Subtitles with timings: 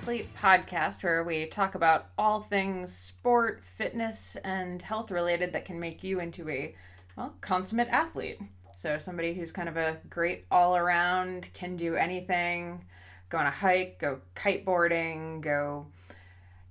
[0.00, 5.78] Athlete podcast, where we talk about all things sport, fitness, and health related that can
[5.78, 6.74] make you into a,
[7.16, 8.40] well, consummate athlete.
[8.76, 12.84] So, somebody who's kind of a great all around, can do anything,
[13.28, 15.84] go on a hike, go kiteboarding, go,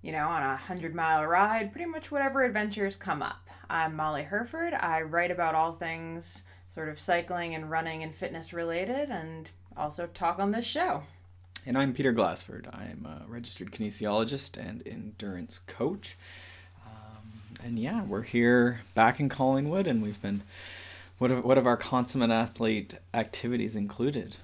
[0.01, 3.49] you know, on a 100 mile ride, pretty much whatever adventures come up.
[3.69, 4.73] I'm Molly Hurford.
[4.73, 10.07] I write about all things sort of cycling and running and fitness related, and also
[10.07, 11.03] talk on this show.
[11.67, 12.69] And I'm Peter Glassford.
[12.71, 16.15] I'm a registered kinesiologist and endurance coach.
[16.85, 20.43] Um, and yeah, we're here back in Collingwood, and we've been.
[21.17, 24.37] What have, what have our consummate athlete activities included?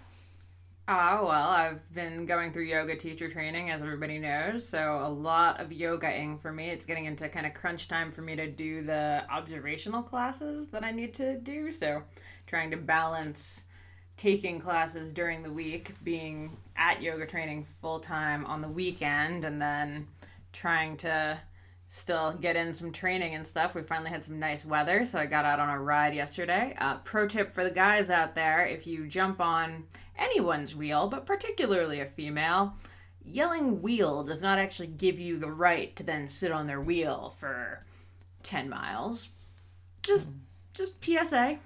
[0.89, 4.67] Ah, uh, well, I've been going through yoga teacher training, as everybody knows.
[4.67, 6.71] So, a lot of yogaing for me.
[6.71, 10.83] It's getting into kind of crunch time for me to do the observational classes that
[10.83, 11.71] I need to do.
[11.71, 12.03] So,
[12.47, 13.63] trying to balance
[14.17, 19.61] taking classes during the week, being at yoga training full time on the weekend, and
[19.61, 20.07] then
[20.51, 21.39] trying to
[21.93, 23.75] still get in some training and stuff.
[23.75, 26.75] We finally had some nice weather, so I got out on a ride yesterday.
[26.79, 29.83] Uh, pro tip for the guys out there if you jump on
[30.17, 32.73] anyone's wheel, but particularly a female,
[33.23, 37.35] yelling wheel does not actually give you the right to then sit on their wheel
[37.39, 37.85] for
[38.41, 39.29] 10 miles.
[40.01, 40.29] Just,
[40.73, 41.59] just PSA.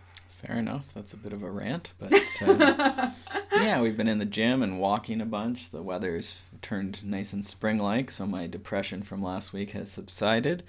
[0.48, 0.86] Fair enough.
[0.95, 3.09] That's a bit of a rant, but uh,
[3.52, 5.72] yeah, we've been in the gym and walking a bunch.
[5.72, 10.64] The weather's turned nice and spring-like, so my depression from last week has subsided.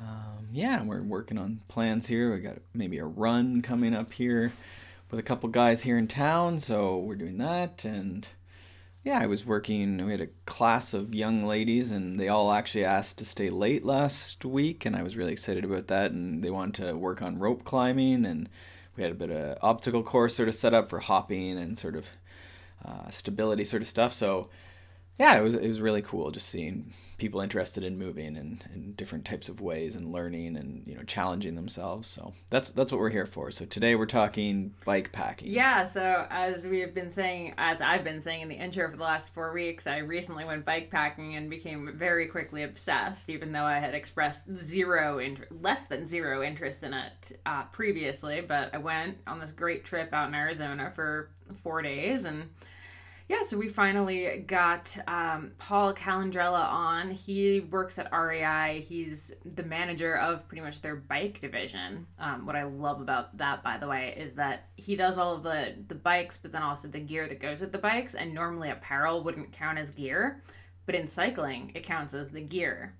[0.00, 2.32] Um, yeah, we're working on plans here.
[2.32, 4.54] We got maybe a run coming up here
[5.10, 7.84] with a couple guys here in town, so we're doing that.
[7.84, 8.26] And
[9.04, 10.06] yeah, I was working.
[10.06, 13.84] We had a class of young ladies, and they all actually asked to stay late
[13.84, 16.12] last week, and I was really excited about that.
[16.12, 18.48] And they wanted to work on rope climbing and
[18.96, 21.96] we had a bit of obstacle course sort of set up for hopping and sort
[21.96, 22.06] of
[22.84, 24.12] uh, stability sort of stuff.
[24.12, 24.48] So
[25.18, 28.92] yeah, it was it was really cool just seeing people interested in moving and in
[28.94, 32.08] different types of ways and learning and you know challenging themselves.
[32.08, 33.50] So that's that's what we're here for.
[33.50, 35.50] So today we're talking bike packing.
[35.50, 35.84] Yeah.
[35.84, 39.02] So as we have been saying, as I've been saying in the intro for the
[39.02, 43.28] last four weeks, I recently went bike packing and became very quickly obsessed.
[43.28, 48.40] Even though I had expressed zero, inter- less than zero interest in it uh, previously,
[48.40, 51.28] but I went on this great trip out in Arizona for
[51.62, 52.48] four days and
[53.32, 57.10] yeah, so we finally got um, Paul Calandrella on.
[57.10, 58.84] He works at REI.
[58.86, 62.06] He's the manager of pretty much their bike division.
[62.18, 65.42] Um, what I love about that, by the way, is that he does all of
[65.42, 68.14] the the bikes, but then also the gear that goes with the bikes.
[68.14, 70.42] And normally apparel wouldn't count as gear,
[70.84, 72.94] but in cycling it counts as the gear.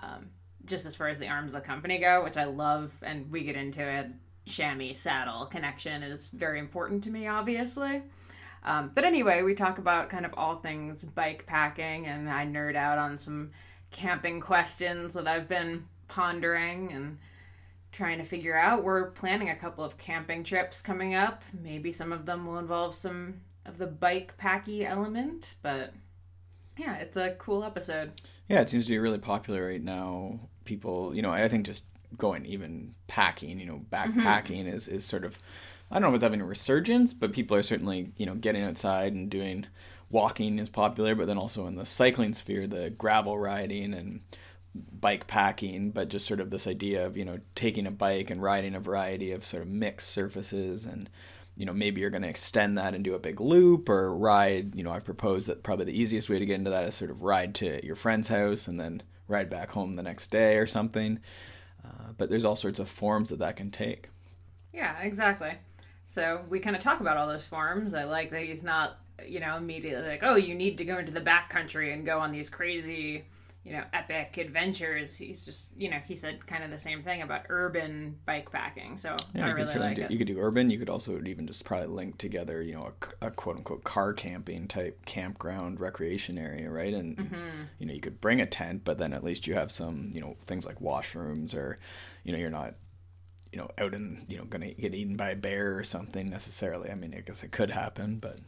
[0.00, 0.30] Um,
[0.64, 3.42] just as far as the arms of the company go, which I love, and we
[3.42, 4.06] get into it.
[4.46, 8.02] Chamois saddle connection is very important to me, obviously.
[8.62, 12.76] Um, but anyway, we talk about kind of all things bike packing, and I nerd
[12.76, 13.50] out on some
[13.90, 17.18] camping questions that I've been pondering and
[17.92, 18.84] trying to figure out.
[18.84, 21.42] We're planning a couple of camping trips coming up.
[21.62, 25.92] Maybe some of them will involve some of the bike packy element, but
[26.76, 28.12] yeah, it's a cool episode.
[28.48, 30.40] Yeah, it seems to be really popular right now.
[30.64, 31.84] People, you know, I think just
[32.16, 34.68] going even packing, you know, backpacking mm-hmm.
[34.68, 35.38] is, is sort of
[35.90, 38.62] I don't know if it's having a resurgence, but people are certainly, you know, getting
[38.62, 39.66] outside and doing
[40.08, 44.20] walking is popular, but then also in the cycling sphere, the gravel riding and
[44.74, 48.42] bike packing, but just sort of this idea of, you know, taking a bike and
[48.42, 51.10] riding a variety of sort of mixed surfaces and
[51.56, 54.74] you know, maybe you're going to extend that and do a big loop or ride,
[54.74, 57.10] you know, I've proposed that probably the easiest way to get into that is sort
[57.10, 60.66] of ride to your friend's house and then ride back home the next day or
[60.66, 61.20] something.
[61.84, 64.08] Uh, but there's all sorts of forms that that can take.
[64.72, 65.52] Yeah, exactly.
[66.10, 67.94] So we kind of talk about all those forms.
[67.94, 71.12] I like that he's not, you know, immediately like, oh, you need to go into
[71.12, 73.26] the backcountry and go on these crazy,
[73.62, 75.14] you know, epic adventures.
[75.14, 78.98] He's just, you know, he said kind of the same thing about urban bike packing.
[78.98, 80.10] So yeah, I you really could like do, it.
[80.10, 80.68] You could do urban.
[80.68, 82.92] You could also even just probably link together, you know,
[83.22, 86.92] a, a quote unquote car camping type campground recreation area, right?
[86.92, 87.62] And Mm-hmm.
[87.78, 90.20] you know, you could bring a tent, but then at least you have some, you
[90.20, 91.78] know, things like washrooms or,
[92.24, 92.74] you know, you're not
[93.52, 96.90] you know, out in, you know, gonna get eaten by a bear or something necessarily.
[96.90, 98.38] I mean, I guess it could happen, but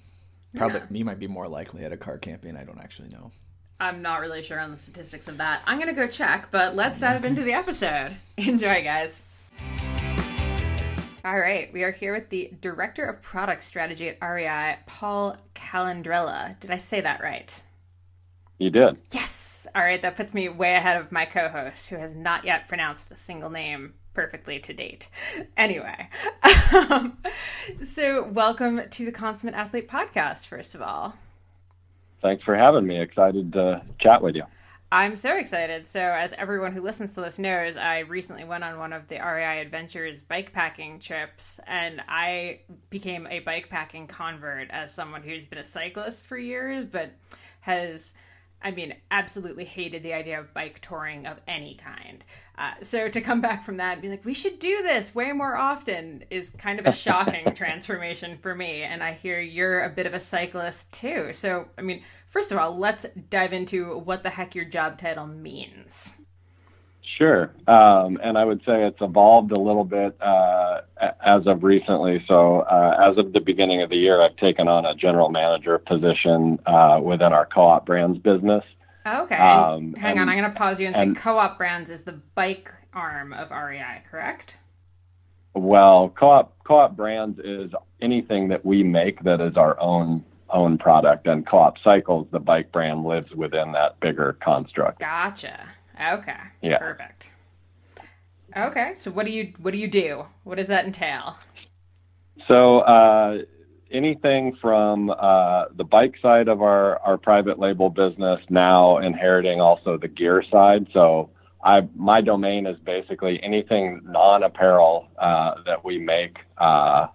[0.57, 0.87] probably Yeah.
[0.91, 2.57] you might be more likely at a car camping.
[2.57, 3.31] I don't actually know.
[3.81, 5.63] I'm not really sure on the statistics of that.
[5.67, 8.13] I'm gonna go check, but let's dive into the episode.
[8.37, 9.23] Enjoy, guys.
[11.25, 16.59] All right, we are here with the Director of Product Strategy at REI, Paul Calandrella.
[16.59, 17.63] Did I say that right?
[18.59, 18.97] You did.
[19.13, 19.67] Yes!
[19.75, 22.67] All right, that puts me way ahead of my co host, who has not yet
[22.67, 25.09] pronounced the single name perfectly to date.
[25.57, 26.09] Anyway,
[26.91, 27.17] um,
[27.85, 31.15] so welcome to the Consummate Athlete podcast, first of all.
[32.21, 33.01] thanks for having me.
[33.01, 34.45] Excited to chat with you.
[34.93, 35.89] I'm so excited.
[35.89, 39.17] So, as everyone who listens to this knows, I recently went on one of the
[39.17, 42.61] REI Adventures bike packing trips, and I
[42.91, 47.11] became a bike packing convert as someone who's been a cyclist for years, but
[47.61, 48.13] has
[48.65, 52.25] I mean, absolutely hated the idea of bike touring of any kind.
[52.57, 55.33] Uh, so to come back from that and be like, we should do this way
[55.33, 58.83] more often is kind of a shocking transformation for me.
[58.83, 61.33] And I hear you're a bit of a cyclist too.
[61.33, 65.27] So, I mean, first of all, let's dive into what the heck your job title
[65.27, 66.17] means.
[67.23, 67.53] Sure.
[67.69, 70.81] Um, and I would say it's evolved a little bit uh,
[71.25, 72.25] as of recently.
[72.27, 75.79] So, uh, as of the beginning of the year, I've taken on a general manager
[75.79, 78.65] position uh, within our co op brands business.
[79.07, 79.37] Okay.
[79.37, 80.29] Um, Hang and, on.
[80.31, 83.33] I'm going to pause you and, and say co op brands is the bike arm
[83.33, 84.59] of REI, correct?
[85.55, 87.71] Well, co-op co-op brands is
[88.01, 92.73] anything that we make that is our own own product, and co-op cycles, the bike
[92.73, 94.99] brand, lives within that bigger construct.
[94.99, 95.69] Gotcha.
[96.01, 96.37] Okay.
[96.63, 96.79] Yeah.
[96.79, 97.31] Perfect.
[98.57, 98.93] Okay.
[98.95, 100.27] So what do you what do you do?
[100.45, 101.37] What does that entail?
[102.49, 103.39] So uh,
[103.91, 109.97] anything from uh, the bike side of our our private label business now inheriting also
[109.97, 110.87] the gear side.
[110.93, 111.31] So
[111.63, 117.07] I my domain is basically anything non apparel uh, that we make uh,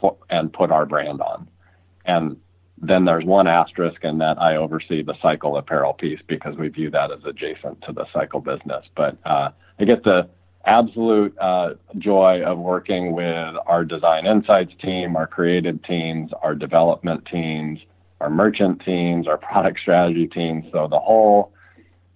[0.00, 1.48] for, and put our brand on.
[2.04, 2.36] And
[2.88, 6.90] then there's one asterisk in that I oversee the cycle apparel piece because we view
[6.90, 8.86] that as adjacent to the cycle business.
[8.96, 10.28] But uh, I get the
[10.66, 17.26] absolute uh, joy of working with our design insights team, our creative teams, our development
[17.30, 17.80] teams,
[18.20, 20.64] our merchant teams, our product strategy teams.
[20.72, 21.52] So the whole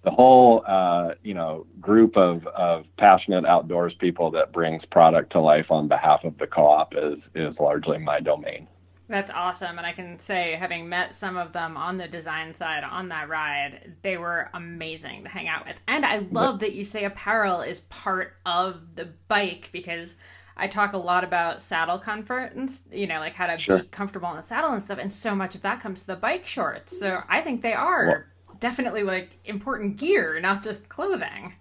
[0.03, 5.39] the whole uh, you know group of, of passionate outdoors people that brings product to
[5.39, 8.67] life on behalf of the co-op is is largely my domain.
[9.09, 9.77] That's awesome.
[9.79, 13.27] And I can say, having met some of them on the design side on that
[13.27, 15.81] ride, they were amazing to hang out with.
[15.87, 20.15] And I love that you say apparel is part of the bike because
[20.55, 23.79] I talk a lot about saddle comfort and, you know, like how to sure.
[23.79, 24.99] be comfortable in the saddle and stuff.
[25.01, 26.99] And so much of that comes to the bike shorts.
[26.99, 27.23] So mm.
[27.27, 28.27] I think they are
[28.59, 31.53] definitely like important gear, not just clothing.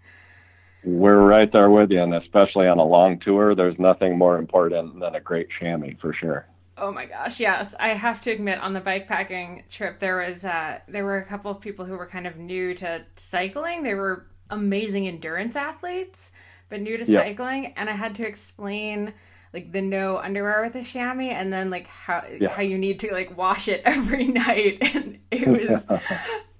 [0.85, 2.03] We're right there with you.
[2.03, 6.13] And especially on a long tour, there's nothing more important than a great chamois for
[6.13, 6.47] sure.
[6.81, 7.75] Oh my gosh, yes.
[7.79, 11.25] I have to admit, on the bike packing trip, there was uh, there were a
[11.25, 13.83] couple of people who were kind of new to cycling.
[13.83, 16.33] They were amazing endurance athletes,
[16.69, 19.13] but new to cycling, and I had to explain
[19.53, 22.51] like the no underwear with a chamois, and then like how yeah.
[22.51, 25.49] how you need to like wash it every night, and it
[25.89, 26.01] was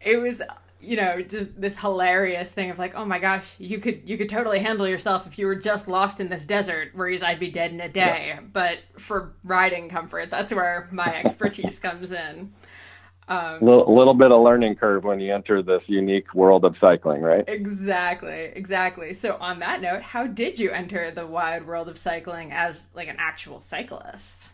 [0.01, 0.43] it was
[0.89, 4.29] you know just this hilarious thing of like oh my gosh you could you could
[4.29, 7.71] totally handle yourself if you were just lost in this desert whereas i'd be dead
[7.71, 8.33] in a day.
[8.35, 8.41] Yeah.
[8.41, 12.53] but for riding comfort that's where my expertise comes in.
[13.31, 17.21] Um, little, little bit of learning curve when you enter this unique world of cycling
[17.21, 17.45] right?
[17.47, 19.13] Exactly exactly.
[19.13, 23.09] So on that note how did you enter the wide world of cycling as like
[23.09, 24.49] an actual cyclist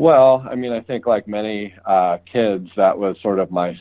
[0.00, 3.78] well, I mean, I think like many uh, kids, that was sort of my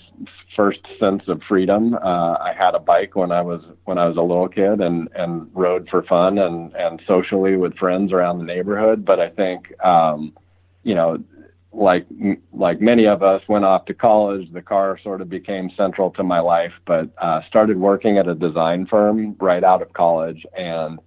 [0.53, 1.93] first sense of freedom.
[1.93, 5.07] Uh, I had a bike when I was when I was a little kid, and
[5.15, 9.05] and rode for fun and and socially with friends around the neighborhood.
[9.05, 10.33] But I think, um,
[10.83, 11.23] you know,
[11.71, 12.05] like
[12.51, 14.51] like many of us, went off to college.
[14.51, 16.73] The car sort of became central to my life.
[16.85, 20.99] But uh, started working at a design firm right out of college, and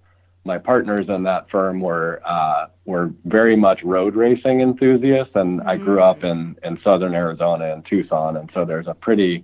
[0.45, 5.61] my partners in that firm were uh, were very much road racing enthusiasts, and.
[5.73, 6.31] I grew up mm.
[6.31, 9.43] in in southern Arizona in Tucson, and so there's a pretty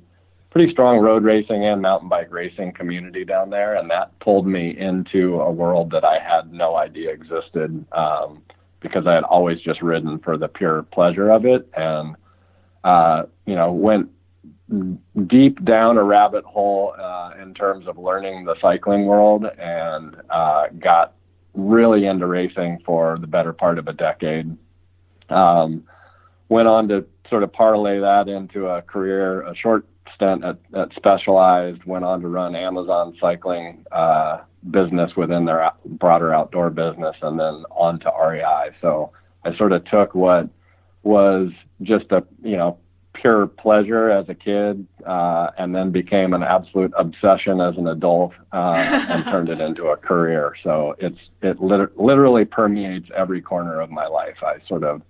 [0.52, 4.76] pretty strong road racing and mountain bike racing community down there, and that pulled me
[4.78, 8.42] into a world that I had no idea existed um,
[8.80, 12.16] because I had always just ridden for the pure pleasure of it, and
[12.84, 14.10] uh, you know went
[15.28, 20.68] deep down a rabbit hole uh, in terms of learning the cycling world and uh,
[20.80, 21.14] got
[21.54, 24.56] really into racing for the better part of a decade.
[25.30, 25.84] Um,
[26.50, 30.94] went on to sort of parlay that into a career, a short stint at, at
[30.96, 37.40] Specialized, went on to run Amazon cycling uh, business within their broader outdoor business, and
[37.40, 38.76] then on to REI.
[38.82, 39.12] So
[39.46, 40.50] I sort of took what
[41.04, 42.78] was just a, you know,
[43.22, 48.34] pure pleasure as a kid, uh, and then became an absolute obsession as an adult,
[48.52, 50.56] uh, and turned it into a career.
[50.64, 54.38] So it's it lit- literally permeates every corner of my life.
[54.44, 55.02] I sort of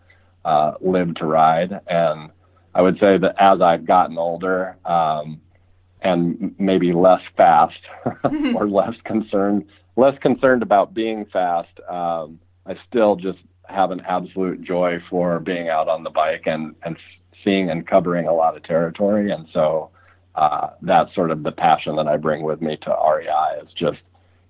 [0.46, 2.32] uh, live to ride, and
[2.74, 5.42] I would say that as I've gotten older, um,
[6.02, 7.80] and maybe less fast
[8.56, 14.62] or less concerned, less concerned about being fast, um, I still just have an absolute
[14.62, 16.98] joy for being out on the bike and and
[17.44, 19.92] seeing and covering a lot of territory, and so
[20.36, 23.62] uh, that's sort of the passion that I bring with me to REI.
[23.64, 24.00] Is just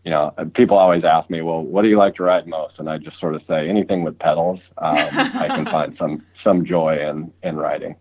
[0.05, 2.75] you know, people always ask me, well, what do you like to ride most?
[2.79, 4.59] And I just sort of say anything with pedals.
[4.77, 7.95] Um, I can find some some joy in in riding.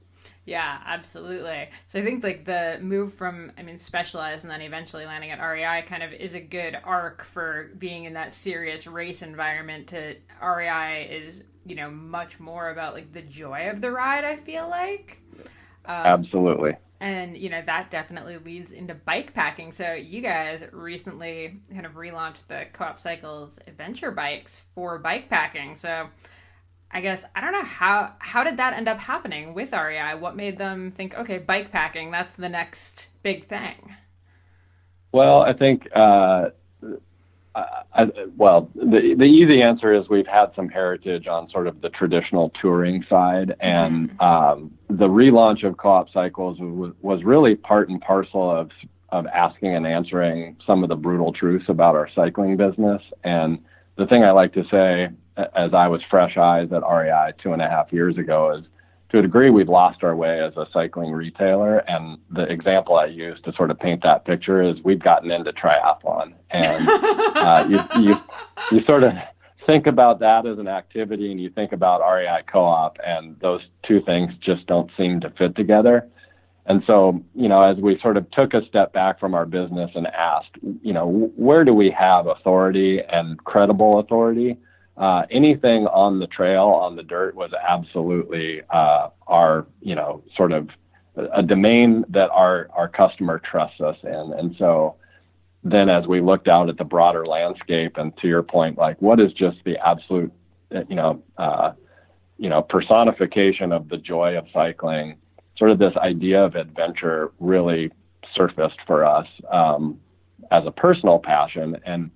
[0.46, 1.68] Yeah, absolutely.
[1.88, 5.38] So I think like the move from I mean specialized and then eventually landing at
[5.38, 10.16] REI kind of is a good arc for being in that serious race environment to
[10.42, 14.68] REI is, you know, much more about like the joy of the ride, I feel
[14.68, 15.20] like.
[15.84, 16.76] Um, Absolutely.
[17.00, 19.70] And you know that definitely leads into bike packing.
[19.70, 25.76] So you guys recently kind of relaunched the Co-op Cycles adventure bikes for bike packing.
[25.76, 26.08] So
[26.90, 30.14] I guess I don't know how how did that end up happening with REI?
[30.18, 33.94] What made them think, okay, bike packing, that's the next big thing?
[35.12, 36.50] Well, I think, uh,
[37.94, 41.88] I, well, the the easy answer is we've had some heritage on sort of the
[41.88, 44.20] traditional touring side, and mm-hmm.
[44.20, 48.70] um, the relaunch of Co-op Cycles was, was really part and parcel of
[49.10, 53.02] of asking and answering some of the brutal truths about our cycling business.
[53.24, 53.58] And
[53.96, 55.08] the thing I like to say
[55.54, 58.64] as I was fresh eyes at REI two and a half years ago is
[59.10, 63.06] to a degree we've lost our way as a cycling retailer and the example I
[63.06, 68.02] use to sort of paint that picture is we've gotten into triathlon and uh, you,
[68.02, 68.20] you
[68.70, 69.14] you sort of
[69.68, 74.00] think about that as an activity and you think about REI co-op and those two
[74.00, 76.08] things just don't seem to fit together.
[76.64, 79.90] And so, you know, as we sort of took a step back from our business
[79.94, 84.56] and asked, you know, where do we have authority and credible authority?
[84.98, 90.52] Uh, anything on the trail on the dirt was absolutely uh, our you know sort
[90.52, 90.68] of
[91.34, 94.34] a domain that our our customer trusts us in.
[94.36, 94.96] And so
[95.64, 99.18] then as we looked out at the broader landscape and to your point like what
[99.18, 100.32] is just the absolute
[100.88, 101.72] you know uh,
[102.38, 105.16] you know personification of the joy of cycling
[105.58, 107.90] sort of this idea of adventure really
[108.34, 109.98] surfaced for us um,
[110.50, 111.76] as a personal passion.
[111.84, 112.10] And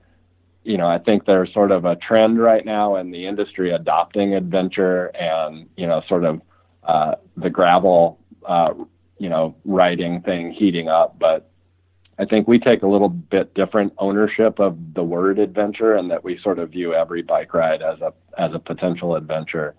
[0.64, 4.34] you know, I think there's sort of a trend right now in the industry adopting
[4.34, 6.40] adventure and, you know, sort of
[6.84, 8.74] uh, the gravel, uh,
[9.18, 11.18] you know, riding thing heating up.
[11.18, 11.50] But
[12.18, 16.22] I think we take a little bit different ownership of the word adventure and that
[16.22, 19.74] we sort of view every bike ride as a, as a potential adventure.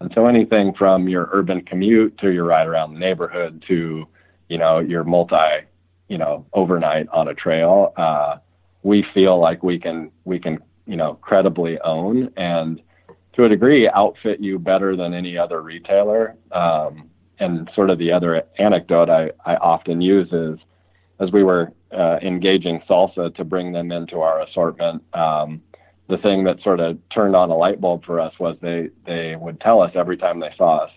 [0.00, 4.06] And so anything from your urban commute to your ride around the neighborhood to,
[4.48, 5.66] you know, your multi,
[6.08, 8.36] you know, overnight on a trail, uh,
[8.82, 12.80] we feel like we can we can you know credibly own and
[13.34, 16.34] to a degree outfit you better than any other retailer.
[16.50, 17.08] Um,
[17.40, 20.58] and sort of the other anecdote I, I often use is
[21.20, 25.62] as we were uh, engaging salsa to bring them into our assortment, um,
[26.08, 29.36] the thing that sort of turned on a light bulb for us was they they
[29.36, 30.90] would tell us every time they saw us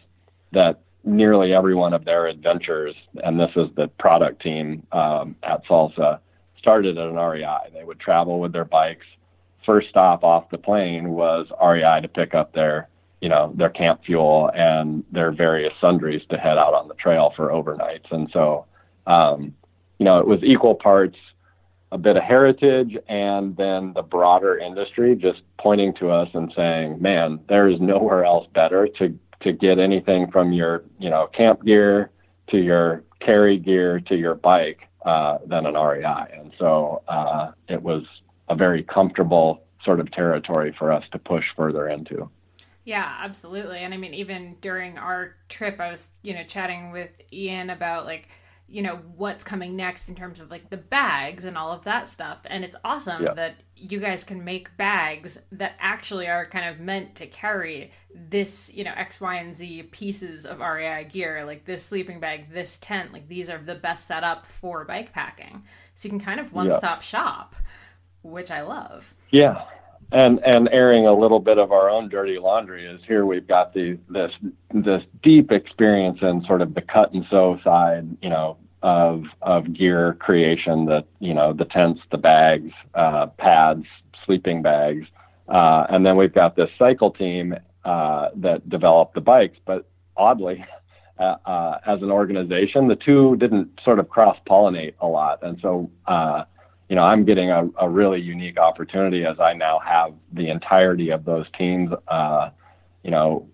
[0.52, 5.66] that nearly every one of their adventures, and this is the product team um, at
[5.66, 6.20] Salsa,
[6.62, 7.72] started at an REI.
[7.74, 9.06] They would travel with their bikes.
[9.66, 12.88] First stop off the plane was REI to pick up their,
[13.20, 17.34] you know, their camp fuel and their various sundries to head out on the trail
[17.36, 18.12] for overnights.
[18.12, 18.66] And so,
[19.08, 19.54] um,
[20.00, 21.18] you know, it was equal parts
[21.92, 27.02] a bit of heritage and then the broader industry just pointing to us and saying,
[27.02, 31.66] man, there is nowhere else better to, to get anything from your, you know, camp
[31.66, 32.10] gear
[32.50, 36.38] to your carry gear to your bike uh, than an REI.
[36.38, 38.04] And so uh, it was
[38.50, 42.30] a very comfortable sort of territory for us to push further into.
[42.84, 43.80] Yeah, absolutely.
[43.80, 48.06] And I mean, even during our trip, I was, you know, chatting with Ian about
[48.06, 48.30] like,
[48.72, 52.08] you know what's coming next in terms of like the bags and all of that
[52.08, 53.34] stuff and it's awesome yeah.
[53.34, 57.92] that you guys can make bags that actually are kind of meant to carry
[58.30, 62.52] this you know x y and z pieces of rei gear like this sleeping bag
[62.54, 65.62] this tent like these are the best setup for bike packing
[65.96, 67.02] so you can kind of one stop yeah.
[67.02, 67.56] shop
[68.24, 69.66] which i love yeah
[70.12, 73.74] and and airing a little bit of our own dirty laundry is here we've got
[73.74, 74.32] the this
[74.74, 79.72] this deep experience in sort of the cut and sew side you know of of
[79.74, 83.86] gear creation that you know the tents the bags uh, pads
[84.26, 85.06] sleeping bags.
[85.48, 89.58] Uh, and then we've got this cycle team uh, that developed the bikes.
[89.66, 90.64] But oddly
[91.20, 95.40] uh, uh, as an organization the two didn't sort of cross pollinate a lot.
[95.44, 96.44] And so uh,
[96.92, 101.10] you know, I'm getting a, a really unique opportunity as I now have the entirety
[101.10, 102.50] of those teams, uh,
[103.02, 103.48] you know,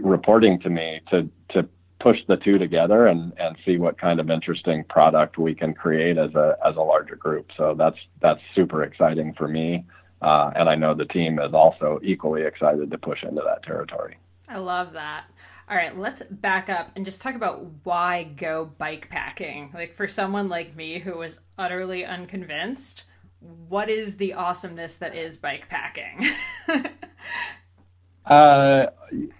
[0.00, 1.68] reporting to me to to
[2.00, 6.18] push the two together and and see what kind of interesting product we can create
[6.18, 7.46] as a as a larger group.
[7.56, 9.84] So that's that's super exciting for me,
[10.20, 14.16] uh, and I know the team is also equally excited to push into that territory.
[14.48, 15.26] I love that.
[15.68, 19.70] All right, let's back up and just talk about why go bike packing.
[19.72, 23.04] Like for someone like me who was utterly unconvinced,
[23.68, 26.20] what is the awesomeness that is bike packing?
[28.26, 28.86] Uh,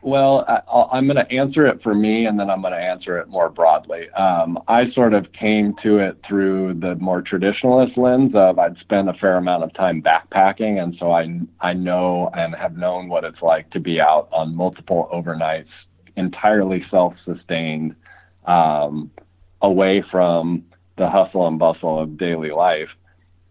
[0.03, 3.19] well, I, am going to answer it for me, and then I'm going to answer
[3.19, 4.11] it more broadly.
[4.11, 9.09] Um, I sort of came to it through the more traditionalist lens of I'd spent
[9.09, 13.25] a fair amount of time backpacking, and so I I know and have known what
[13.25, 15.73] it's like to be out on multiple overnights,
[16.17, 17.95] entirely self-sustained,
[18.47, 19.11] um,
[19.63, 20.65] away from
[20.97, 22.91] the hustle and bustle of daily life,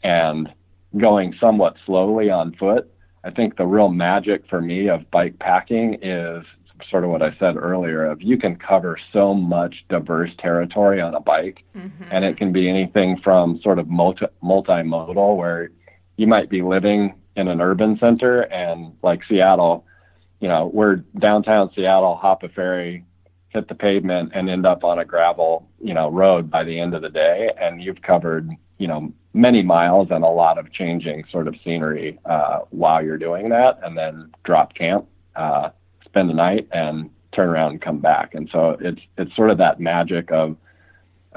[0.03, 0.50] and
[0.98, 2.89] going somewhat slowly on foot
[3.24, 6.43] I think the real magic for me of bike packing is
[6.89, 11.15] sort of what I said earlier of you can cover so much diverse territory on
[11.15, 12.03] a bike mm-hmm.
[12.12, 15.72] and it can be anything from sort of multi multimodal where
[16.17, 19.86] you might be living in an urban center and like Seattle,
[20.44, 23.06] you know, we're downtown Seattle, hop a ferry,
[23.48, 26.94] hit the pavement and end up on a gravel, you know, road by the end
[26.94, 31.24] of the day and you've covered, you know, many miles and a lot of changing
[31.32, 35.08] sort of scenery uh, while you're doing that, and then drop camp,
[35.38, 35.70] uh,
[36.04, 38.36] spend the night, and turn around and come back.
[38.36, 40.58] And so it's it's sort of that magic of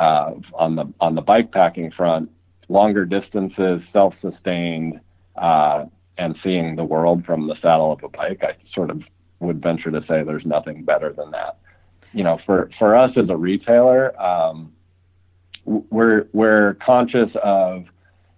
[0.01, 2.29] uh, on the on the bike packing front,
[2.69, 4.99] longer distances, self-sustained,
[5.37, 5.85] uh,
[6.19, 8.43] and seeing the world from the saddle of a bike.
[8.43, 9.03] I sort of
[9.41, 11.59] would venture to say there's nothing better than that.
[12.13, 14.19] You know, for for us as a retailer.
[14.21, 14.73] Um,
[15.67, 17.87] we're we're conscious of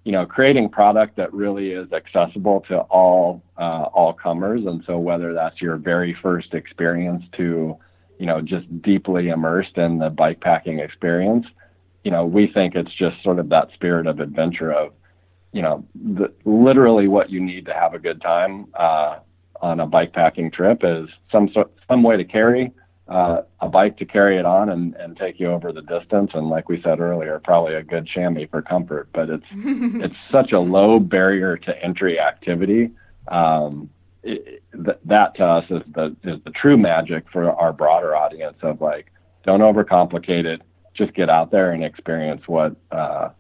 [0.04, 4.99] you know creating product that really is accessible to all uh, all comers and so
[4.99, 7.76] whether that's your very first experience to
[8.18, 11.47] you know just deeply immersed in the bike packing experience
[12.04, 14.93] you know we think it's just sort of that spirit of adventure of
[15.52, 19.19] you know the, literally what you need to have a good time uh,
[19.61, 22.73] on a bike packing trip is some sort, some way to carry
[23.08, 26.30] uh, a bike to carry it on and, and take you over the distance.
[26.34, 29.08] And like we said earlier, probably a good chamois for comfort.
[29.13, 32.91] But it's it's such a low barrier to entry activity.
[33.28, 33.91] Um,
[34.23, 38.58] it, th- that to us is the is the true magic for our broader audience
[38.63, 39.11] of like
[39.45, 40.61] don't overcomplicate it.
[40.95, 43.30] Just get out there and experience what uh,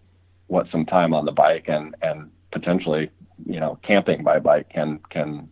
[0.48, 3.10] what some time on the bike and and potentially
[3.46, 5.48] you know camping by bike can can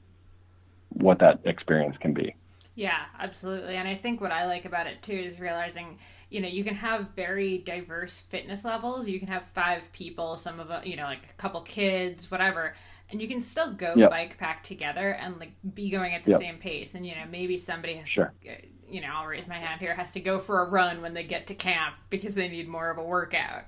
[0.89, 2.35] what that experience can be.
[2.75, 3.77] Yeah, absolutely.
[3.77, 6.75] And I think what I like about it too is realizing, you know, you can
[6.75, 9.09] have very diverse fitness levels.
[9.09, 12.75] You can have five people, some of them, you know, like a couple kids, whatever,
[13.11, 14.11] and you can still go yep.
[14.11, 16.41] bike pack together and like be going at the yep.
[16.41, 16.95] same pace.
[16.95, 18.35] And you know, maybe somebody has sure.
[18.43, 18.55] to, uh,
[18.91, 21.25] you know, I'll raise my hand here, has to go for a run when they
[21.25, 23.65] get to camp because they need more of a workout.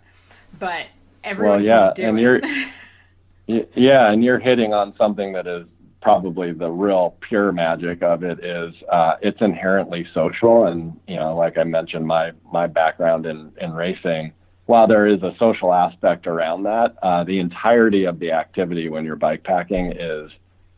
[0.58, 0.86] But
[1.24, 2.40] everyone, well, yeah, and you're,
[3.74, 5.66] yeah, and you're hitting on something that is
[6.00, 10.66] probably the real pure magic of it is uh, it's inherently social.
[10.66, 14.32] And you know, like I mentioned, my my background in in racing.
[14.66, 19.04] While there is a social aspect around that, uh, the entirety of the activity when
[19.04, 20.30] you're bike packing is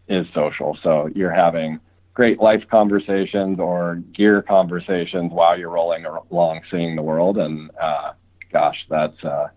[0.08, 0.78] is social.
[0.82, 1.80] So you're having
[2.14, 7.38] great life conversations or gear conversations while you're rolling along, seeing the world.
[7.38, 8.12] And uh,
[8.52, 9.48] gosh, that's uh,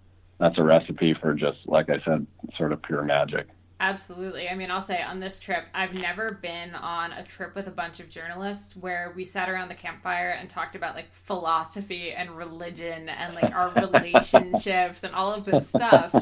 [0.44, 2.28] that's a recipe for just like I said,
[2.58, 3.48] sort of pure magic.
[3.80, 4.50] Absolutely.
[4.50, 7.72] I mean, I'll say on this trip, I've never been on a trip with a
[7.72, 12.32] bunch of journalists where we sat around the campfire and talked about like philosophy and
[12.32, 16.14] religion and like our relationships and all of this stuff.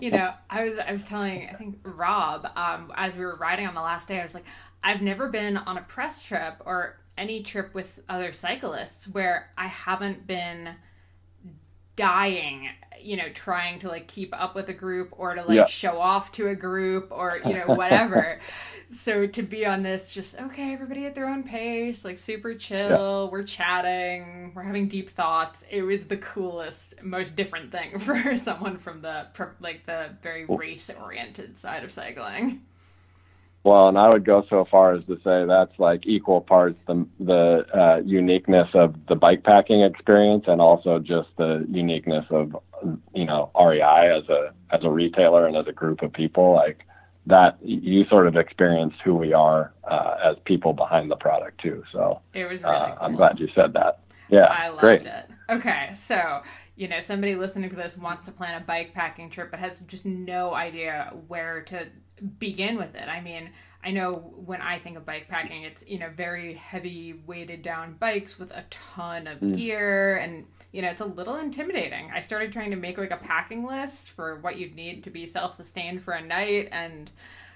[0.00, 3.66] You know, I was I was telling I think Rob um, as we were riding
[3.66, 4.46] on the last day, I was like,
[4.82, 9.68] I've never been on a press trip or any trip with other cyclists where I
[9.68, 10.74] haven't been
[11.98, 12.68] dying
[13.02, 15.66] you know trying to like keep up with a group or to like yeah.
[15.66, 18.38] show off to a group or you know whatever
[18.90, 23.24] so to be on this just okay everybody at their own pace like super chill
[23.24, 23.30] yeah.
[23.30, 28.78] we're chatting we're having deep thoughts it was the coolest most different thing for someone
[28.78, 29.26] from the
[29.60, 32.62] like the very race oriented side of cycling
[33.68, 37.06] well, and I would go so far as to say that's like equal parts the
[37.20, 42.56] the uh, uniqueness of the bike packing experience and also just the uniqueness of
[43.14, 46.54] you know REI as a as a retailer and as a group of people.
[46.54, 46.84] Like
[47.26, 51.84] that, you sort of experienced who we are uh, as people behind the product too.
[51.92, 52.98] So it was really uh, cool.
[53.00, 54.00] I'm glad you said that.
[54.30, 55.06] Yeah, I loved great.
[55.06, 55.30] it.
[55.50, 56.42] Okay, so
[56.78, 59.80] you know somebody listening to this wants to plan a bike packing trip but has
[59.80, 61.86] just no idea where to
[62.38, 63.08] begin with it.
[63.08, 63.50] I mean,
[63.84, 64.12] I know
[64.44, 68.52] when I think of bike packing, it's you know very heavy weighted down bikes with
[68.52, 69.56] a ton of mm.
[69.56, 72.10] gear, and you know it's a little intimidating.
[72.14, 75.26] I started trying to make like a packing list for what you'd need to be
[75.26, 77.10] self sustained for a night, and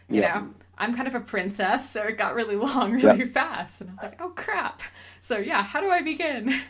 [0.08, 0.34] you yeah.
[0.34, 3.26] know, I'm kind of a princess, so it got really long really yeah.
[3.26, 3.80] fast.
[3.80, 4.82] And I was like, oh crap.
[5.20, 6.52] So yeah, how do I begin?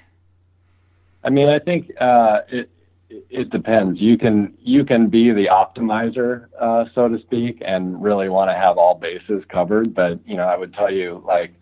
[1.25, 2.71] I mean, I think uh, it
[3.09, 4.01] it depends.
[4.01, 8.55] You can you can be the optimizer, uh, so to speak, and really want to
[8.55, 9.95] have all bases covered.
[9.95, 11.53] But you know, I would tell you like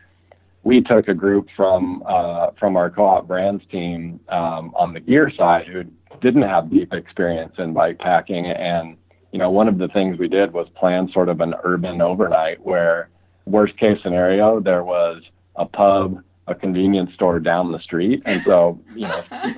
[0.62, 5.30] we took a group from uh, from our co-op brands team um, on the gear
[5.36, 5.84] side who
[6.20, 8.96] didn't have deep experience in bike packing, and
[9.32, 12.64] you know, one of the things we did was plan sort of an urban overnight
[12.64, 13.10] where
[13.46, 15.22] worst case scenario there was
[15.56, 19.24] a pub, a convenience store down the street, and so you know.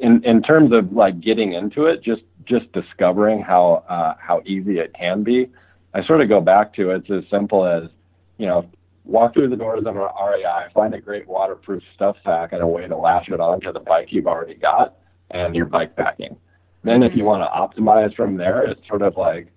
[0.00, 4.78] in in terms of like getting into it, just just discovering how uh, how easy
[4.78, 5.50] it can be,
[5.94, 7.90] I sort of go back to it's as simple as
[8.38, 8.68] you know
[9.04, 12.66] walk through the doors of an REI, find a great waterproof stuff sack and a
[12.66, 14.96] way to lash it onto the bike you've already got,
[15.30, 16.36] and you're bike packing.
[16.84, 19.48] Then if you want to optimize from there, it's sort of like,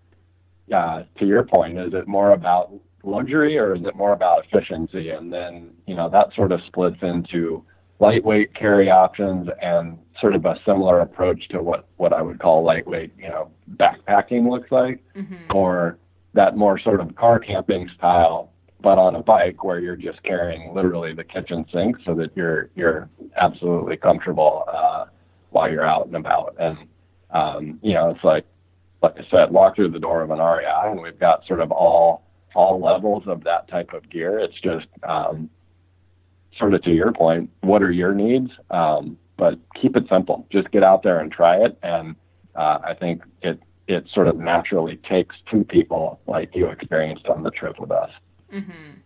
[0.73, 2.71] uh, to your point, is it more about
[3.03, 5.09] luxury or is it more about efficiency?
[5.09, 7.63] And then you know that sort of splits into
[8.01, 12.63] lightweight carry options and sort of a similar approach to what what I would call
[12.63, 15.55] lightweight, you know, backpacking looks like, mm-hmm.
[15.55, 15.97] or
[16.33, 20.73] that more sort of car camping style, but on a bike where you're just carrying
[20.73, 23.09] literally the kitchen sink so that you're you're
[23.39, 25.05] absolutely comfortable uh,
[25.51, 26.55] while you're out and about.
[26.59, 26.77] And
[27.29, 28.45] um, you know, it's like
[29.03, 31.71] like I said, walk through the door of an REI, and we've got sort of
[31.71, 32.23] all
[32.55, 34.39] all levels of that type of gear.
[34.39, 35.49] It's just um,
[36.57, 38.51] sort of to your point, what are your needs?
[38.69, 40.47] Um, but keep it simple.
[40.51, 41.77] Just get out there and try it.
[41.81, 42.15] And
[42.55, 47.43] uh, I think it it sort of naturally takes two people like you experienced on
[47.43, 48.11] the trip with us.
[48.53, 48.99] Mm-hmm.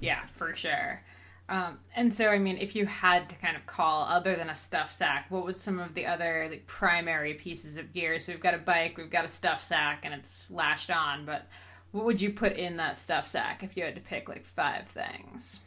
[0.00, 1.02] Yeah, for sure.
[1.48, 4.56] Um, and so, I mean, if you had to kind of call, other than a
[4.56, 8.18] stuff sack, what would some of the other like primary pieces of gear?
[8.18, 11.24] So we've got a bike, we've got a stuff sack, and it's lashed on.
[11.24, 11.46] But
[11.92, 14.86] what would you put in that stuff sack if you had to pick like five
[14.86, 15.60] things?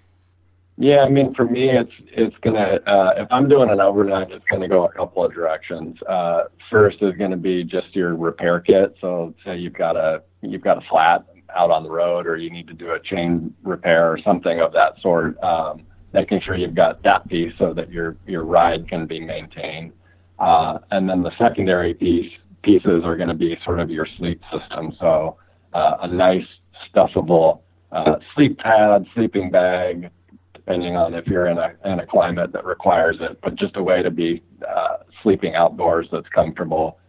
[0.78, 4.46] Yeah, I mean, for me, it's it's gonna uh, if I'm doing an overnight, it's
[4.50, 5.98] gonna go a couple of directions.
[6.08, 8.96] Uh, first is gonna be just your repair kit.
[9.02, 12.50] So say you've got a you've got a flat out on the road, or you
[12.50, 15.42] need to do a chain repair or something of that sort.
[15.44, 19.92] Um, making sure you've got that piece so that your your ride can be maintained.
[20.40, 22.32] Uh, and then the secondary piece
[22.64, 24.94] pieces are going to be sort of your sleep system.
[25.00, 25.38] So
[25.74, 26.46] uh, a nice
[26.94, 30.10] stuffable uh, sleep pad, sleeping bag,
[30.54, 33.84] depending on if you're in a in a climate that requires it, but just a
[33.84, 37.00] way to be uh, sleeping outdoors that's comfortable.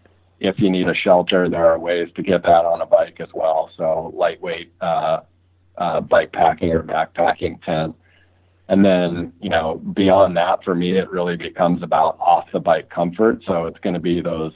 [0.41, 3.29] If you need a shelter, there are ways to get that on a bike as
[3.35, 3.71] well.
[3.77, 5.21] So lightweight uh,
[5.77, 7.95] uh, bike packing or backpacking tent.
[8.69, 12.89] And then, you know, beyond that, for me, it really becomes about off the bike
[12.89, 13.43] comfort.
[13.47, 14.53] So it's going to be those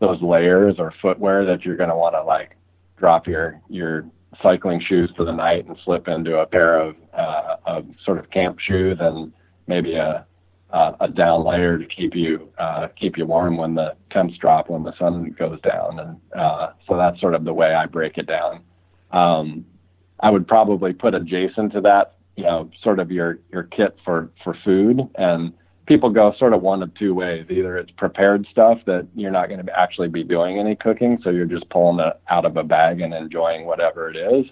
[0.00, 2.56] those layers or footwear that you're going to want to like
[3.04, 4.06] drop your your
[4.42, 8.30] cycling shoes for the night and slip into a pair of, uh, of sort of
[8.30, 9.30] camp shoes and
[9.66, 10.24] maybe a,
[10.72, 14.70] uh, a down layer to keep you uh, keep you warm when the temps drop
[14.70, 18.16] when the sun goes down and uh, so that's sort of the way I break
[18.16, 18.62] it down.
[19.10, 19.66] Um,
[20.20, 24.30] I would probably put adjacent to that, you know, sort of your your kit for
[24.42, 25.52] for food and
[25.86, 27.46] people go sort of one of two ways.
[27.50, 31.30] Either it's prepared stuff that you're not going to actually be doing any cooking, so
[31.30, 34.46] you're just pulling it out of a bag and enjoying whatever it is.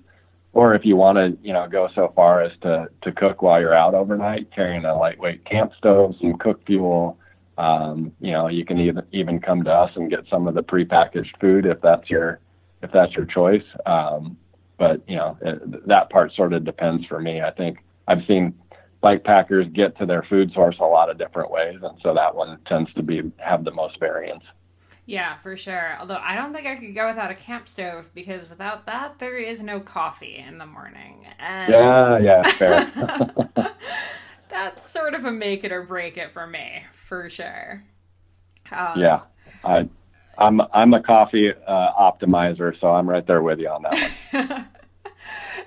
[0.53, 3.61] Or if you want to, you know, go so far as to to cook while
[3.61, 7.19] you're out overnight, carrying a lightweight camp stove, some cook fuel.
[7.57, 10.63] Um, you know, you can even even come to us and get some of the
[10.63, 12.41] prepackaged food if that's your
[12.83, 13.65] if that's your choice.
[13.87, 14.37] Um,
[14.79, 17.41] but you know, it, that part sort of depends for me.
[17.41, 18.53] I think I've seen
[19.03, 22.35] bike packers get to their food source a lot of different ways, and so that
[22.35, 24.45] one tends to be have the most variance.
[25.05, 25.97] Yeah, for sure.
[25.99, 29.37] Although I don't think I could go without a camp stove because without that, there
[29.37, 31.27] is no coffee in the morning.
[31.41, 32.93] And yeah, yeah, fair.
[34.49, 37.83] that's sort of a make it or break it for me, for sure.
[38.71, 39.21] Um, yeah,
[39.65, 39.89] I,
[40.39, 44.69] I'm I'm a coffee uh, optimizer, so I'm right there with you on that one.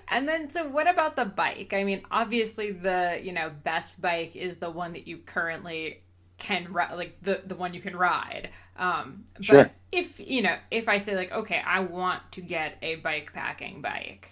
[0.07, 1.73] And then, so what about the bike?
[1.73, 6.01] I mean, obviously, the you know best bike is the one that you currently
[6.37, 8.49] can ride, like the the one you can ride.
[8.77, 9.71] Um, but sure.
[9.91, 13.81] if you know, if I say like, okay, I want to get a bike packing
[13.81, 14.31] bike,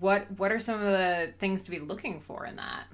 [0.00, 2.86] what what are some of the things to be looking for in that?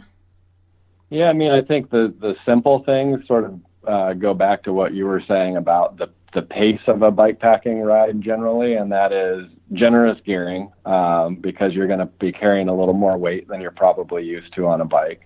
[1.11, 4.73] Yeah, I mean, I think the the simple things sort of uh, go back to
[4.73, 8.93] what you were saying about the the pace of a bike packing ride generally, and
[8.93, 13.49] that is generous gearing um, because you're going to be carrying a little more weight
[13.49, 15.23] than you're probably used to on a bike.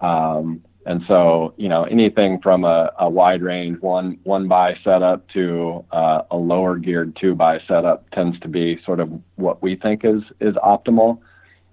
[0.00, 5.28] Um, And so, you know, anything from a, a wide range one one by setup
[5.30, 9.74] to uh, a lower geared two by setup tends to be sort of what we
[9.74, 11.18] think is is optimal.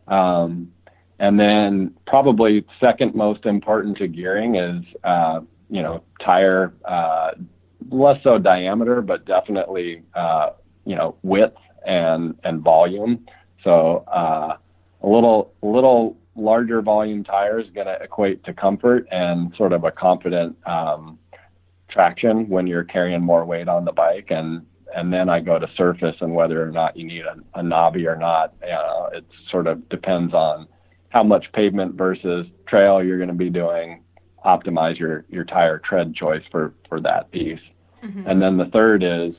[0.07, 0.71] Um,
[1.19, 7.31] and then probably second most important to gearing is uh, you know tire uh,
[7.89, 10.51] less so diameter, but definitely uh,
[10.85, 13.25] you know width and and volume.
[13.63, 14.57] So uh,
[15.01, 19.83] a little little larger volume tire is going to equate to comfort and sort of
[19.83, 21.19] a confident um,
[21.89, 24.27] traction when you're carrying more weight on the bike.
[24.29, 24.65] And
[24.95, 28.05] and then I go to surface and whether or not you need a, a knobby
[28.05, 28.53] or not.
[28.63, 30.67] Uh, it sort of depends on
[31.09, 34.03] how much pavement versus trail you're going to be doing.
[34.45, 37.59] Optimize your your tire tread choice for for that piece.
[38.03, 38.27] Mm-hmm.
[38.27, 39.33] And then the third is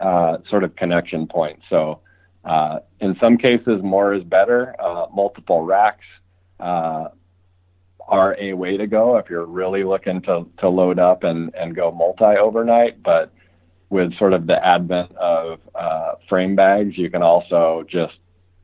[0.00, 1.60] uh, sort of connection point.
[1.68, 2.00] So
[2.44, 4.74] uh, in some cases, more is better.
[4.78, 6.04] Uh, multiple racks
[6.60, 7.08] uh,
[8.06, 11.74] are a way to go if you're really looking to, to load up and, and
[11.74, 13.02] go multi overnight.
[13.02, 13.32] But
[13.90, 18.14] with sort of the advent of uh, frame bags, you can also just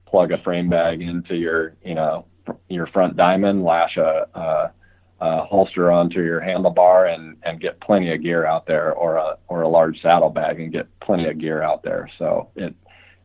[0.07, 2.27] plug a frame bag into your, you know,
[2.68, 4.73] your front diamond, lash a, a,
[5.20, 9.37] a holster onto your handlebar, and and get plenty of gear out there, or a
[9.48, 12.11] or a large saddle bag and get plenty of gear out there.
[12.18, 12.74] So it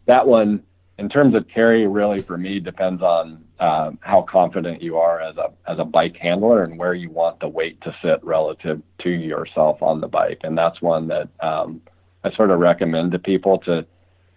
[0.06, 0.64] that one,
[0.98, 5.38] in terms of carry, really for me depends on um, how confident you are as
[5.38, 9.10] a as a bike handler and where you want the weight to sit relative to
[9.10, 10.42] yourself on the bike.
[10.44, 11.82] And that's one that um,
[12.26, 13.86] I sort of recommend to people to,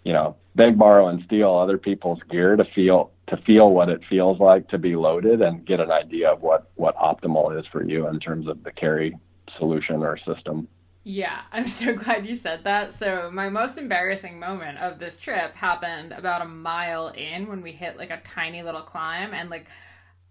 [0.04, 4.00] you know, beg, borrow, and steal other people's gear to feel to feel what it
[4.08, 7.82] feels like to be loaded and get an idea of what what optimal is for
[7.82, 9.16] you in terms of the carry
[9.58, 10.68] solution or system.
[11.04, 12.92] Yeah, I'm so glad you said that.
[12.92, 17.72] So, my most embarrassing moment of this trip happened about a mile in when we
[17.72, 19.66] hit like a tiny little climb and like.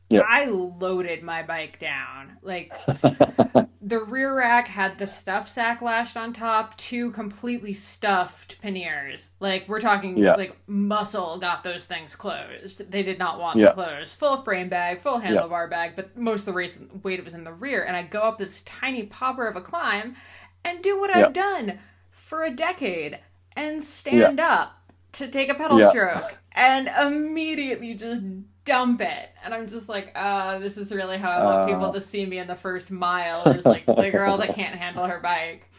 [0.10, 2.38] I loaded my bike down.
[2.42, 2.72] Like
[3.88, 9.30] the rear rack had the stuff sack lashed on top, two completely stuffed panniers.
[9.40, 10.38] Like we're talking yep.
[10.38, 12.92] like muscle got those things closed.
[12.92, 13.70] They did not want yep.
[13.70, 14.14] to close.
[14.14, 17.86] Full frame bag, full handlebar bag, but most of the weight was in the rear.
[17.86, 20.18] And I go up this tiny popper of a climb
[20.66, 21.80] and do what I've done
[22.12, 23.18] for a decade
[23.56, 24.74] and stand up
[25.14, 28.22] to take a pedal stroke and immediately just
[28.68, 29.30] dump it.
[29.44, 32.26] And I'm just like, uh, this is really how I want uh, people to see
[32.26, 35.72] me in the first mile is like the girl that can't handle her bike.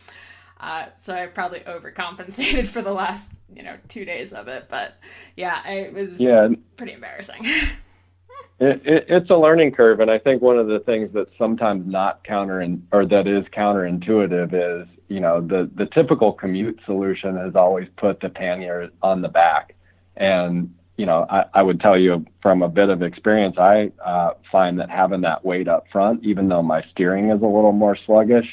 [0.59, 4.67] Uh, so I probably overcompensated for the last, you know, two days of it.
[4.69, 4.99] But
[5.37, 6.49] yeah, it was yeah.
[6.77, 7.47] pretty embarrassing.
[8.61, 11.87] It, it, it's a learning curve, and I think one of the things that's sometimes
[11.87, 17.37] not counter and or that is counterintuitive is you know the the typical commute solution
[17.37, 19.77] has always put the pannier on the back,
[20.17, 24.33] and you know I, I would tell you from a bit of experience, I uh,
[24.53, 27.97] find that having that weight up front, even though my steering is a little more
[28.05, 28.47] sluggish,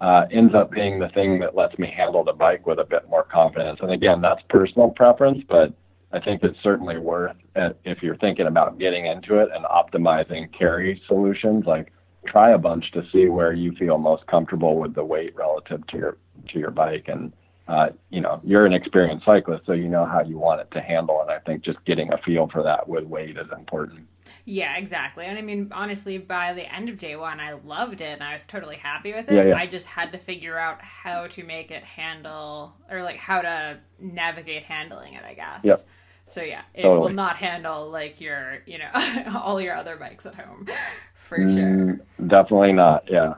[0.00, 3.08] uh, ends up being the thing that lets me handle the bike with a bit
[3.08, 3.78] more confidence.
[3.80, 5.72] And again, that's personal preference, but
[6.12, 10.52] I think it's certainly worth it if you're thinking about getting into it and optimizing
[10.56, 11.64] carry solutions.
[11.66, 11.92] Like
[12.26, 15.96] try a bunch to see where you feel most comfortable with the weight relative to
[15.96, 16.16] your
[16.48, 17.32] to your bike and
[17.72, 20.80] uh, you know you're an experienced cyclist so you know how you want it to
[20.80, 24.06] handle and i think just getting a feel for that with weight is important
[24.44, 28.12] yeah exactly and i mean honestly by the end of day one i loved it
[28.12, 29.56] and i was totally happy with it yeah, yeah.
[29.56, 33.78] i just had to figure out how to make it handle or like how to
[33.98, 35.78] navigate handling it i guess yep.
[36.24, 37.08] So yeah, it totally.
[37.08, 38.88] will not handle like your, you know,
[39.42, 40.68] all your other bikes at home,
[41.14, 42.28] for mm, sure.
[42.28, 43.04] Definitely not.
[43.10, 43.34] Yeah.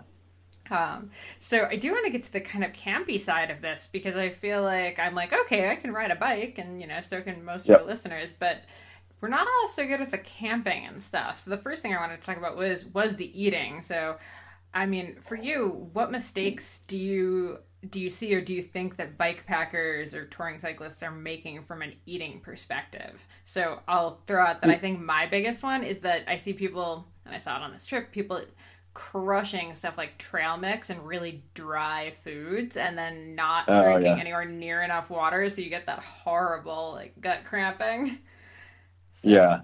[0.75, 3.89] Um, so I do want to get to the kind of campy side of this
[3.93, 7.01] because I feel like I'm like, okay, I can ride a bike, and you know,
[7.03, 7.77] so can most yep.
[7.77, 8.63] of our listeners, but
[9.21, 11.39] we're not all so good at the camping and stuff.
[11.39, 13.83] So the first thing I wanted to talk about was was the eating.
[13.83, 14.17] So,
[14.75, 17.59] I mean, for you, what mistakes do you
[17.91, 21.63] do you see or do you think that bike packers or touring cyclists are making
[21.63, 23.27] from an eating perspective?
[23.45, 27.07] So I'll throw out that I think my biggest one is that I see people,
[27.27, 28.43] and I saw it on this trip, people
[28.95, 34.21] crushing stuff like trail mix and really dry foods and then not oh, drinking yeah.
[34.21, 38.19] anywhere near enough water so you get that horrible like gut cramping.
[39.17, 39.29] So.
[39.29, 39.61] Yeah.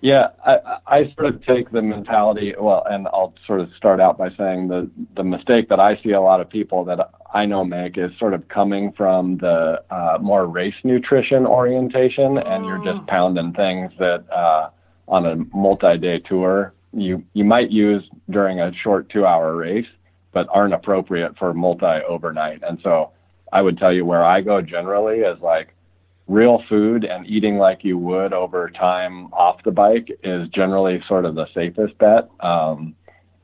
[0.00, 2.54] Yeah, I, I sort of take the mentality.
[2.58, 6.10] Well, and I'll sort of start out by saying the the mistake that I see
[6.10, 10.18] a lot of people that I know make is sort of coming from the uh,
[10.20, 13.06] more race nutrition orientation, and you're just mm.
[13.06, 14.70] pounding things that uh,
[15.06, 19.86] on a multi-day tour you you might use during a short two-hour race,
[20.32, 22.62] but aren't appropriate for multi-overnight.
[22.62, 23.12] And so
[23.52, 25.74] I would tell you where I go generally is like
[26.28, 31.24] real food and eating like you would over time off the bike is generally sort
[31.24, 32.30] of the safest bet.
[32.40, 32.94] Um,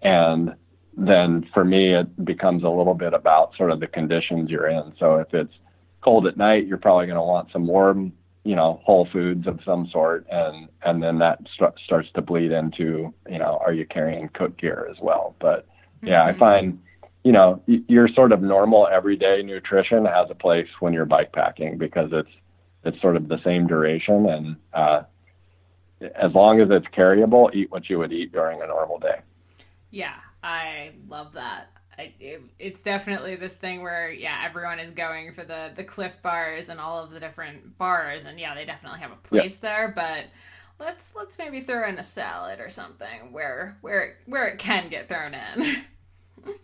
[0.03, 0.55] and
[0.97, 4.93] then for me, it becomes a little bit about sort of the conditions you're in.
[4.99, 5.53] So if it's
[6.01, 8.13] cold at night, you're probably going to want some warm,
[8.47, 12.53] you know, whole foods of some sort, and and then that st- starts to bleed
[12.53, 15.35] into, you know, are you carrying cook gear as well?
[15.41, 15.67] But
[16.01, 16.37] yeah, mm-hmm.
[16.37, 16.83] I find,
[17.25, 21.77] you know, your sort of normal everyday nutrition has a place when you're bike packing
[21.77, 22.31] because it's
[22.85, 25.03] it's sort of the same duration and uh,
[26.01, 29.21] as long as it's carryable, eat what you would eat during a normal day.
[29.91, 31.73] Yeah, I love that.
[31.99, 36.21] I, it, it's definitely this thing where yeah everyone is going for the the Clif
[36.23, 39.71] bars and all of the different bars and yeah they definitely have a place yeah.
[39.71, 40.25] there but
[40.79, 45.09] let's let's maybe throw in a salad or something where where where it can get
[45.09, 45.85] thrown in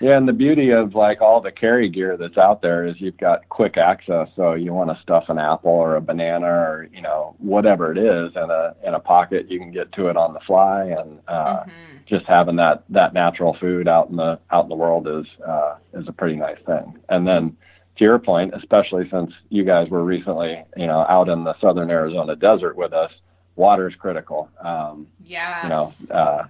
[0.00, 3.18] Yeah, and the beauty of like all the carry gear that's out there is you've
[3.18, 4.28] got quick access.
[4.34, 7.98] So you want to stuff an apple or a banana or you know whatever it
[7.98, 11.20] is in a in a pocket, you can get to it on the fly, and
[11.28, 11.96] uh, mm-hmm.
[12.06, 15.74] just having that that natural food out in the out in the world is uh,
[15.92, 16.98] is a pretty nice thing.
[17.10, 17.54] And then
[17.98, 21.90] to your point, especially since you guys were recently you know out in the southern
[21.90, 23.12] Arizona desert with us,
[23.54, 24.48] water is critical.
[24.64, 25.62] Um, yeah.
[25.64, 25.90] You know.
[26.10, 26.44] Uh,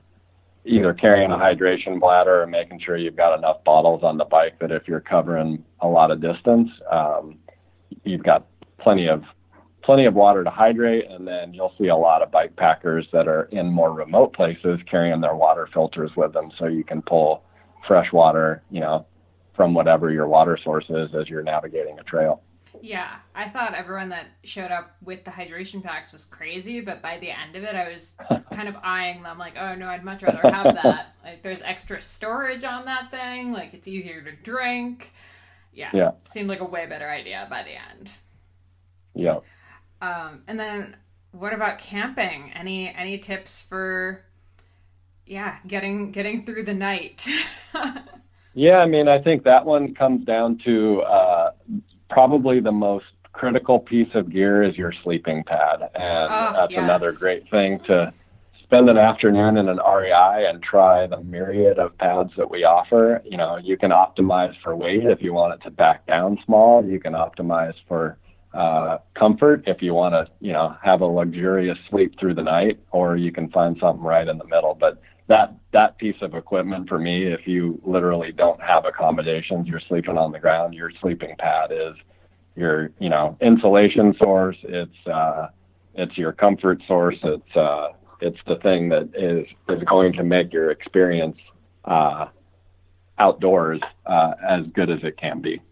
[0.64, 4.58] either carrying a hydration bladder or making sure you've got enough bottles on the bike
[4.60, 7.38] that if you're covering a lot of distance, um,
[8.04, 8.46] you've got
[8.78, 9.22] plenty of
[9.82, 11.06] plenty of water to hydrate.
[11.10, 14.78] And then you'll see a lot of bike packers that are in more remote places
[14.90, 17.44] carrying their water filters with them, so you can pull
[17.88, 19.06] fresh water, you know,
[19.56, 22.42] from whatever your water source is as you're navigating a trail.
[22.80, 27.18] Yeah, I thought everyone that showed up with the hydration packs was crazy, but by
[27.18, 28.14] the end of it, I was
[28.52, 31.14] kind of eyeing them like, oh no, I'd much rather have that.
[31.24, 33.52] like, there's extra storage on that thing.
[33.52, 35.12] Like, it's easier to drink.
[35.72, 38.10] Yeah, yeah, seemed like a way better idea by the end.
[39.14, 39.40] Yeah.
[40.00, 40.96] Um, and then
[41.32, 42.52] what about camping?
[42.54, 44.22] Any any tips for,
[45.26, 47.26] yeah, getting getting through the night?
[48.54, 51.02] yeah, I mean, I think that one comes down to.
[51.02, 51.50] Uh,
[52.10, 55.80] probably the most critical piece of gear is your sleeping pad.
[55.94, 56.82] And oh, that's yes.
[56.82, 58.12] another great thing to
[58.62, 63.22] spend an afternoon in an REI and try the myriad of pads that we offer.
[63.24, 66.84] You know, you can optimize for weight if you want it to back down small.
[66.84, 68.18] You can optimize for
[68.52, 72.78] uh, comfort if you want to, you know, have a luxurious sleep through the night,
[72.90, 74.76] or you can find something right in the middle.
[74.78, 79.80] But that that piece of equipment for me, if you literally don't have accommodations, you're
[79.88, 80.74] sleeping on the ground.
[80.74, 81.94] Your sleeping pad is
[82.56, 84.56] your you know insulation source.
[84.64, 85.46] It's uh,
[85.94, 87.16] it's your comfort source.
[87.22, 87.90] It's uh,
[88.20, 91.38] it's the thing that is is going to make your experience
[91.84, 92.26] uh,
[93.20, 95.62] outdoors uh, as good as it can be.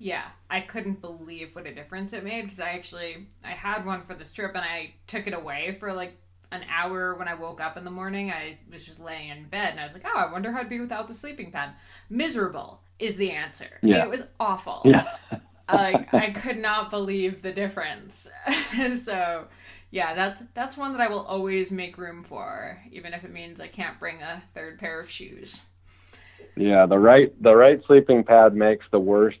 [0.00, 4.02] Yeah, I couldn't believe what a difference it made because I actually I had one
[4.02, 6.18] for this trip and I took it away for like
[6.52, 8.30] an hour when I woke up in the morning.
[8.30, 10.68] I was just laying in bed and I was like, oh, I wonder how I'd
[10.68, 11.70] be without the sleeping pad.
[12.08, 13.78] Miserable is the answer.
[13.82, 14.04] Yeah.
[14.04, 14.82] It was awful.
[14.84, 15.06] Yeah.
[15.72, 18.28] like I could not believe the difference.
[19.02, 19.46] so,
[19.90, 23.60] yeah, that's that's one that I will always make room for, even if it means
[23.60, 25.62] I can't bring a third pair of shoes.
[26.56, 29.38] Yeah, the right the right sleeping pad makes the worst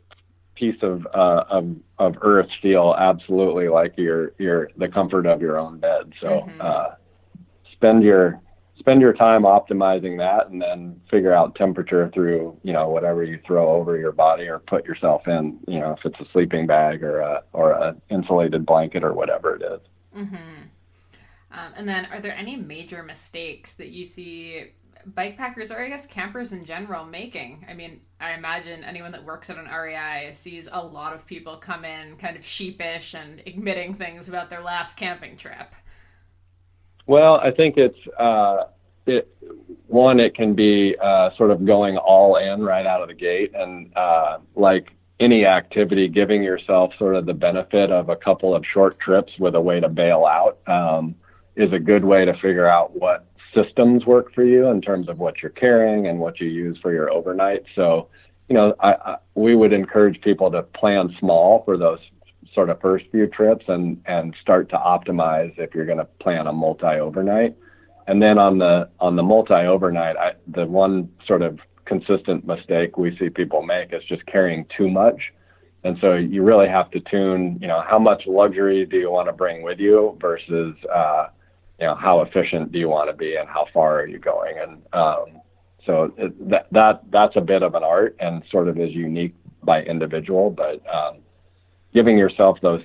[0.56, 5.58] piece of uh, of of earth feel absolutely like your your the comfort of your
[5.58, 6.12] own bed.
[6.20, 6.60] So mm-hmm.
[6.60, 6.88] uh,
[7.72, 8.40] spend your
[8.78, 13.38] spend your time optimizing that, and then figure out temperature through you know whatever you
[13.46, 15.58] throw over your body or put yourself in.
[15.68, 19.56] You know if it's a sleeping bag or a or a insulated blanket or whatever
[19.56, 19.80] it is.
[20.16, 20.62] Mm-hmm.
[21.52, 24.72] Um, and then, are there any major mistakes that you see
[25.14, 27.64] bike packers or I guess campers in general making?
[27.68, 31.56] I mean, I imagine anyone that works at an REI sees a lot of people
[31.56, 35.74] come in kind of sheepish and admitting things about their last camping trip.
[37.06, 38.64] Well, I think it's uh,
[39.06, 39.28] it
[39.86, 40.18] one.
[40.18, 43.96] It can be uh, sort of going all in right out of the gate, and
[43.96, 44.88] uh, like
[45.20, 49.54] any activity, giving yourself sort of the benefit of a couple of short trips with
[49.54, 51.14] a way to bail out um,
[51.54, 53.24] is a good way to figure out what
[53.56, 56.92] systems work for you in terms of what you're carrying and what you use for
[56.92, 57.64] your overnight.
[57.74, 58.08] So,
[58.48, 61.98] you know, I, I, we would encourage people to plan small for those
[62.54, 66.46] sort of first few trips and and start to optimize if you're going to plan
[66.46, 67.56] a multi overnight.
[68.06, 73.16] And then on the on the multi overnight, the one sort of consistent mistake we
[73.16, 75.32] see people make is just carrying too much.
[75.84, 79.28] And so you really have to tune, you know, how much luxury do you want
[79.28, 81.28] to bring with you versus uh,
[81.80, 84.58] you know how efficient do you want to be and how far are you going
[84.58, 85.40] and um,
[85.84, 89.34] so it, that that that's a bit of an art and sort of is unique
[89.62, 91.18] by individual but um,
[91.94, 92.82] giving yourself those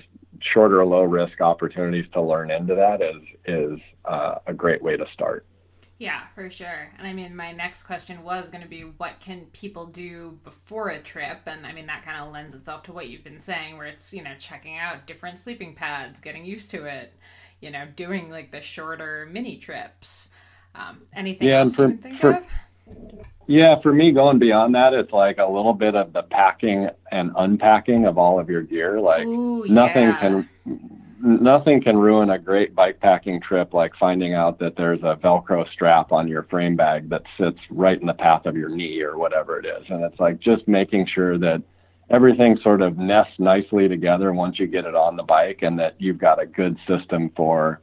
[0.52, 5.04] shorter low risk opportunities to learn into that is is uh, a great way to
[5.12, 5.46] start
[5.98, 6.90] Yeah, for sure.
[6.98, 10.88] And I mean, my next question was going to be what can people do before
[10.88, 11.42] a trip?
[11.46, 14.12] And I mean, that kind of lends itself to what you've been saying, where it's,
[14.12, 17.12] you know, checking out different sleeping pads, getting used to it,
[17.62, 20.28] you know, doing like the shorter mini trips.
[20.74, 22.44] Um, anything yeah, else for, you can think for, of?
[23.46, 27.32] Yeah, for me, going beyond that, it's like a little bit of the packing and
[27.36, 29.00] unpacking of all of your gear.
[29.00, 30.18] Like Ooh, nothing yeah.
[30.18, 30.48] can
[31.22, 35.68] nothing can ruin a great bike packing trip like finding out that there's a velcro
[35.70, 39.16] strap on your frame bag that sits right in the path of your knee or
[39.16, 41.62] whatever it is and it's like just making sure that
[42.12, 45.94] everything sort of nests nicely together once you get it on the bike and that
[45.98, 47.80] you've got a good system for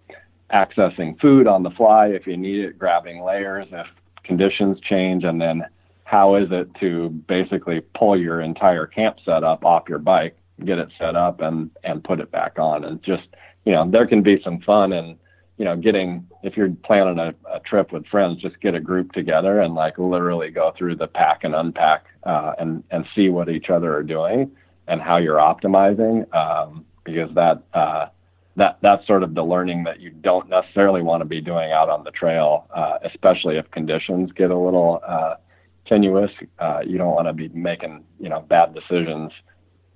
[0.53, 3.87] accessing food on the fly if you need it grabbing layers if
[4.23, 5.63] conditions change and then
[6.03, 10.89] how is it to basically pull your entire camp setup off your bike get it
[10.97, 12.83] set up and and put it back on.
[12.83, 13.27] And just
[13.65, 15.17] you know there can be some fun and
[15.59, 19.11] you know getting if you're planning a, a trip with friends just get a group
[19.11, 23.49] together and like literally go through the pack and unpack uh, and and see what
[23.49, 24.49] each other are doing
[24.87, 28.07] and how you're optimizing um, because that uh,
[28.55, 31.89] that that's sort of the learning that you don't necessarily want to be doing out
[31.89, 35.35] on the trail, uh, especially if conditions get a little uh,
[35.87, 36.31] tenuous.
[36.59, 39.31] Uh, you don't want to be making you know bad decisions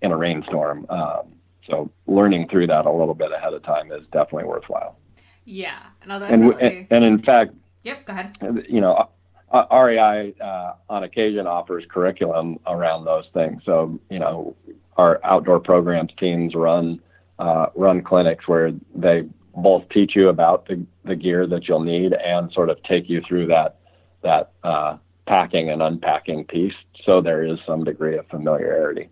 [0.01, 0.85] in a rainstorm.
[0.89, 1.33] Um,
[1.69, 4.97] so learning through that a little bit ahead of time is definitely worthwhile.
[5.45, 8.37] Yeah, and and, and in fact, yep, go ahead.
[8.69, 9.09] You know,
[9.53, 13.61] REI uh, on occasion offers curriculum around those things.
[13.65, 14.55] So you know,
[14.97, 17.01] our outdoor programs teams run
[17.39, 19.23] uh, run clinics where they
[19.55, 23.21] both teach you about the, the gear that you'll need and sort of take you
[23.27, 23.77] through that
[24.23, 26.73] that uh, packing and unpacking piece.
[27.05, 29.09] So there is some degree of familiarity.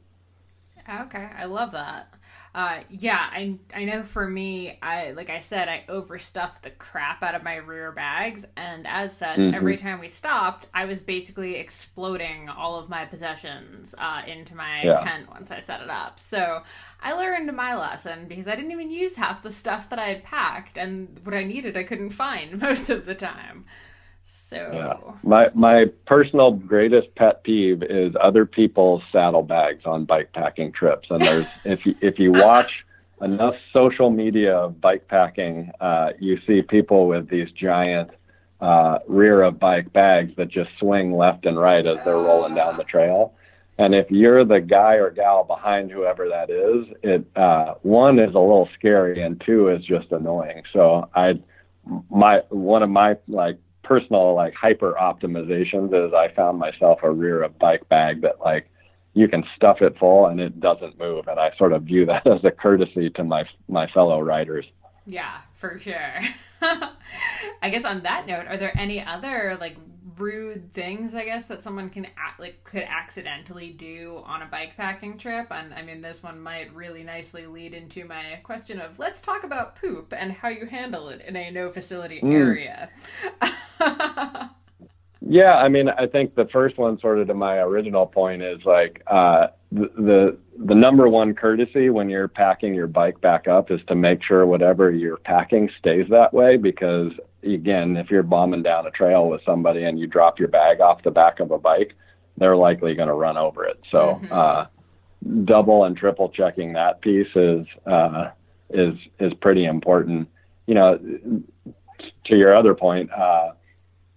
[1.02, 2.14] Okay, I love that.
[2.54, 7.24] Uh, yeah, I I know for me, I like I said, I overstuffed the crap
[7.24, 9.54] out of my rear bags, and as such, mm-hmm.
[9.54, 14.84] every time we stopped, I was basically exploding all of my possessions uh, into my
[14.84, 14.96] yeah.
[14.96, 16.20] tent once I set it up.
[16.20, 16.64] So
[17.02, 20.24] I learned my lesson because I didn't even use half the stuff that I had
[20.26, 23.64] packed, and what I needed, I couldn't find most of the time.
[24.24, 25.14] So yeah.
[25.24, 31.08] my my personal greatest pet peeve is other people's saddlebags on bike packing trips.
[31.10, 32.72] And there's if you if you watch
[33.22, 38.10] enough social media of bike packing, uh, you see people with these giant
[38.60, 42.78] uh, rear of bike bags that just swing left and right as they're rolling down
[42.78, 43.34] the trail.
[43.78, 48.36] And if you're the guy or gal behind whoever that is, it uh, one is
[48.36, 50.64] a little scary, and two is just annoying.
[50.72, 51.40] So I,
[52.10, 53.58] my one of my like
[53.92, 58.70] personal like hyper optimizations is I found myself a rear of bike bag that like
[59.14, 62.26] you can stuff it full and it doesn't move and I sort of view that
[62.36, 64.66] as a courtesy to my my fellow riders.
[65.06, 66.20] Yeah, for sure.
[67.62, 69.76] I guess on that note, are there any other like
[70.18, 72.08] rude things I guess that someone can
[72.40, 76.74] like could accidentally do on a bike packing trip and I mean this one might
[76.74, 81.10] really nicely lead into my question of let's talk about poop and how you handle
[81.10, 82.34] it in a no facility mm.
[82.34, 82.90] area.
[85.22, 88.60] yeah, I mean I think the first one sort of to my original point is
[88.66, 93.72] like uh the, the the number one courtesy when you're packing your bike back up
[93.72, 97.12] is to make sure whatever you're packing stays that way because
[97.44, 101.04] again if you're bombing down a trail with somebody and you drop your bag off
[101.04, 101.94] the back of a bike
[102.38, 104.34] they're likely going to run over it so mm-hmm.
[104.34, 104.66] uh,
[105.46, 108.30] double and triple checking that piece is uh,
[108.70, 110.28] is is pretty important
[110.68, 110.98] you know
[112.26, 113.52] to your other point uh,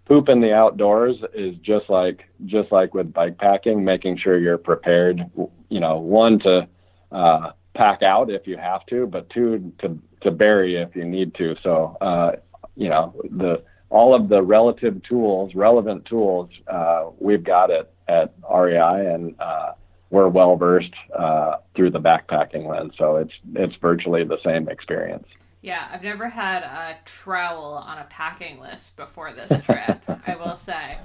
[0.06, 4.58] poop in the outdoors is just like just like with bike packing, making sure you're
[4.58, 5.20] prepared.
[5.68, 6.68] You know, one to
[7.12, 11.34] uh, pack out if you have to, but two to to bury if you need
[11.36, 11.54] to.
[11.62, 12.32] So uh,
[12.76, 18.34] you know the all of the relative tools, relevant tools, uh, we've got it at
[18.52, 19.72] REI, and uh,
[20.10, 22.92] we're well versed uh, through the backpacking lens.
[22.98, 25.26] So it's it's virtually the same experience.
[25.62, 30.02] Yeah, I've never had a trowel on a packing list before this trip.
[30.26, 30.98] I will say,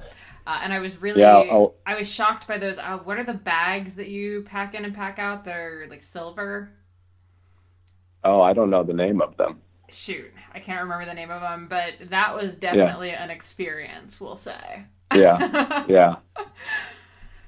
[0.46, 2.78] uh, and I was really, yeah, I was shocked by those.
[2.78, 5.46] Uh, what are the bags that you pack in and pack out?
[5.46, 6.72] They're like silver.
[8.24, 9.62] Oh, I don't know the name of them.
[9.92, 13.24] Shoot, I can't remember the name of them, but that was definitely yeah.
[13.24, 14.20] an experience.
[14.20, 14.86] We'll say.
[15.16, 16.16] yeah, yeah,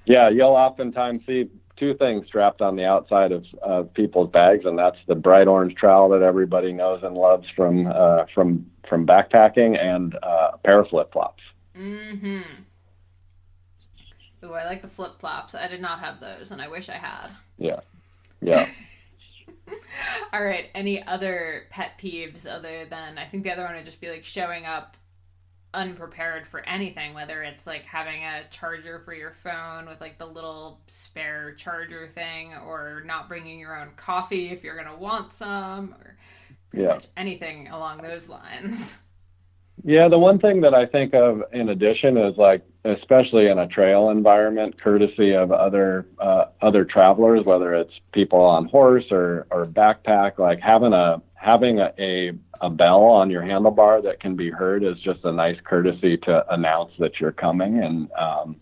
[0.06, 0.30] yeah.
[0.30, 1.50] You'll oftentimes see
[1.82, 5.76] two things strapped on the outside of uh, people's bags, and that's the bright orange
[5.76, 10.80] trowel that everybody knows and loves from uh, from from backpacking, and uh, a pair
[10.80, 11.42] of flip flops.
[11.78, 12.42] Mm-hmm.
[14.44, 15.56] Ooh, I like the flip flops.
[15.56, 17.30] I did not have those, and I wish I had.
[17.58, 17.80] Yeah,
[18.42, 18.70] yeah.
[20.34, 20.70] All right.
[20.76, 24.24] Any other pet peeves other than I think the other one would just be like
[24.24, 24.98] showing up
[25.74, 30.26] unprepared for anything, whether it's like having a charger for your phone with like the
[30.26, 35.96] little spare charger thing, or not bringing your own coffee if you're gonna want some,
[36.02, 36.18] or
[36.74, 37.00] Yeah.
[37.16, 38.98] anything along those lines.
[39.84, 43.68] Yeah, the one thing that I think of in addition is like, especially in a
[43.68, 49.66] trail environment, courtesy of other uh, other travelers, whether it's people on horse or or
[49.66, 54.52] backpack, like having a having a, a a bell on your handlebar that can be
[54.52, 58.56] heard is just a nice courtesy to announce that you're coming, and um,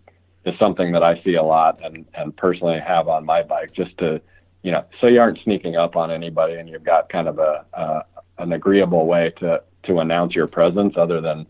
[0.45, 3.97] is something that I see a lot and and personally have on my bike just
[3.97, 4.21] to
[4.63, 7.65] you know so you aren't sneaking up on anybody and you've got kind of a,
[7.73, 8.03] a
[8.37, 11.45] an agreeable way to to announce your presence other than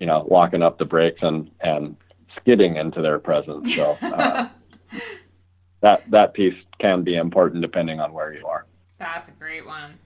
[0.00, 1.96] you know locking up the brakes and and
[2.36, 4.48] skidding into their presence so uh,
[5.80, 8.66] that that piece can be important depending on where you are
[8.98, 9.98] That's a great one.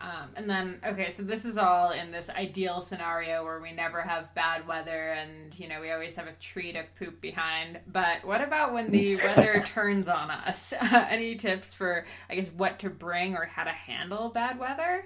[0.00, 4.00] Um, and then, okay, so this is all in this ideal scenario where we never
[4.00, 7.80] have bad weather and, you know, we always have a tree to poop behind.
[7.88, 10.72] But what about when the weather turns on us?
[10.92, 15.04] Any tips for, I guess, what to bring or how to handle bad weather?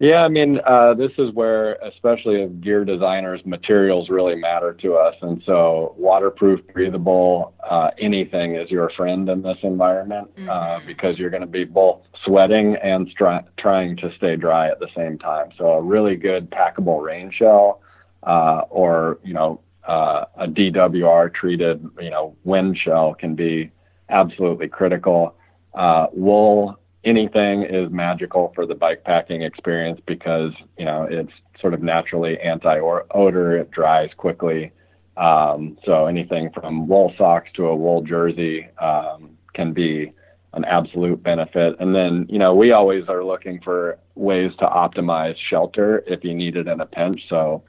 [0.00, 4.94] Yeah, I mean, uh, this is where, especially as gear designers, materials really matter to
[4.94, 5.14] us.
[5.20, 10.86] And so, waterproof, breathable, uh, anything is your friend in this environment uh, Mhm.
[10.86, 14.88] because you're going to be both sweating and stri- trying to stay dry at the
[14.96, 15.50] same time.
[15.58, 17.82] So, a really good packable rain shell
[18.22, 23.70] uh, or, you know, uh, a DWR treated, you know, wind shell can be
[24.08, 25.34] absolutely critical.
[25.74, 31.74] Uh, wool anything is magical for the bike packing experience because you know it's sort
[31.74, 33.58] of naturally anti-odor.
[33.58, 34.72] It dries quickly.
[35.16, 40.12] Um, so anything from wool socks to a wool jersey um, can be
[40.54, 41.76] an absolute benefit.
[41.80, 46.34] And then you know we always are looking for ways to optimize shelter if you
[46.34, 47.20] need it in a pinch.
[47.28, 47.62] So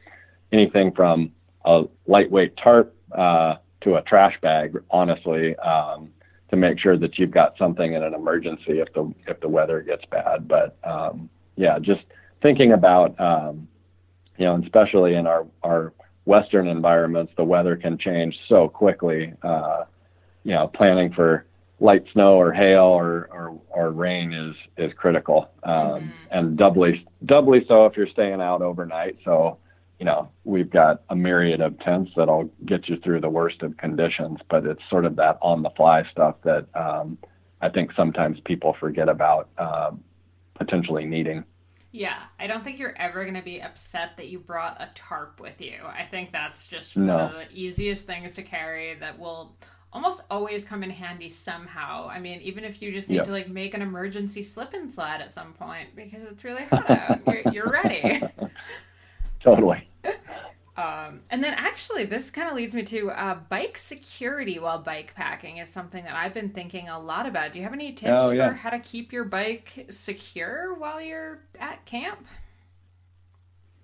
[0.52, 1.32] anything from
[1.66, 5.56] a lightweight tarp uh, to a trash bag, honestly.
[5.58, 6.10] Um,
[6.52, 9.82] to make sure that you've got something in an emergency if the if the weather
[9.82, 10.48] gets bad.
[10.48, 12.02] But um, yeah, just
[12.42, 13.68] thinking about um,
[14.38, 15.94] you know, and especially in our our
[16.26, 19.34] western environments, the weather can change so quickly.
[19.42, 19.86] Uh,
[20.44, 21.46] you know, planning for
[21.80, 26.12] light snow or hail or or, or rain is is critical, um, Mhm.
[26.32, 29.18] and doubly doubly so if you're staying out overnight.
[29.24, 29.58] So
[30.02, 33.78] you know, we've got a myriad of tents that'll get you through the worst of
[33.78, 37.20] conditions, but it's sort of that on the fly stuff that um,
[37.62, 40.04] I think sometimes people forget about um,
[40.56, 41.44] potentially needing.
[41.92, 45.40] Yeah, I don't think you're ever going to be upset that you brought a tarp
[45.40, 45.76] with you.
[45.86, 47.18] I think that's just No.
[47.18, 49.56] one of the easiest things to carry that will
[49.94, 52.10] almost always come in handy somehow.
[52.10, 53.26] I mean, even if you just need Yep.
[53.26, 56.90] to like make an emergency slip and slide at some point because it's really hot
[56.90, 58.20] out, you're, you're ready.
[59.44, 59.88] Totally.
[60.82, 65.14] Um, and then actually, this kind of leads me to uh, bike security while bike
[65.16, 67.52] packing is something that I've been thinking a lot about.
[67.52, 68.50] Do you have any tips Oh, yeah.
[68.50, 72.26] for how to keep your bike secure while you're at camp?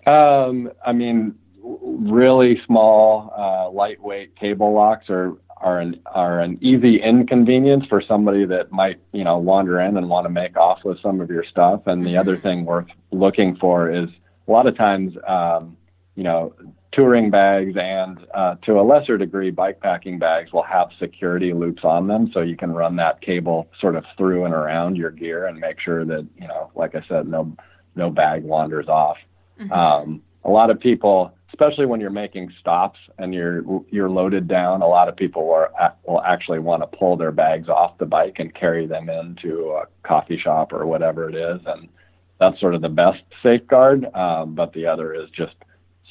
[0.05, 7.01] Um, I mean, really small, uh, lightweight cable locks are are an are an easy
[7.01, 10.99] inconvenience for somebody that might you know wander in and want to make off with
[11.01, 11.87] some of your stuff.
[11.87, 12.43] And the other Mhm.
[12.43, 14.07] thing worth looking for is
[14.47, 15.75] a lot of times, um,
[16.15, 16.53] you know,
[16.97, 21.83] touring bags and uh, to a lesser degree, bike packing bags will have security loops
[21.83, 25.45] on them, so you can run that cable sort of through and around your gear
[25.45, 27.55] and make sure that you know, like I said, no
[27.95, 29.17] no bag wanders off.
[29.59, 29.71] Mhm.
[29.71, 34.81] Um, a lot of people, especially when you're making stops and you're you're loaded down,
[34.81, 38.37] a lot of people are, will actually want to pull their bags off the bike
[38.39, 41.89] and carry them into a coffee shop or whatever it is, and
[42.39, 44.07] that's sort of the best safeguard.
[44.15, 45.53] Um, but the other is just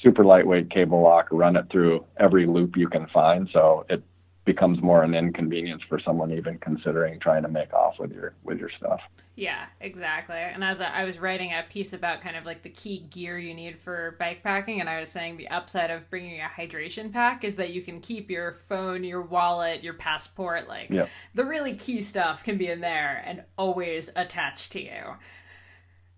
[0.07, 4.05] super lightweight cable lock, run it through every loop you can find, so it
[4.45, 8.59] becomes more an inconvenience for someone even considering trying to make off with your with
[8.61, 9.01] your stuff.
[9.35, 10.37] Yeah, exactly.
[10.37, 13.53] And as I was writing a piece about kind of like the key gear you
[13.53, 17.43] need for bike packing, and I was saying the upside of bringing a hydration pack
[17.43, 21.11] is that you can keep your phone, your wallet, your passport, like Yep.
[21.35, 25.17] the really key stuff can be in there and always attached to you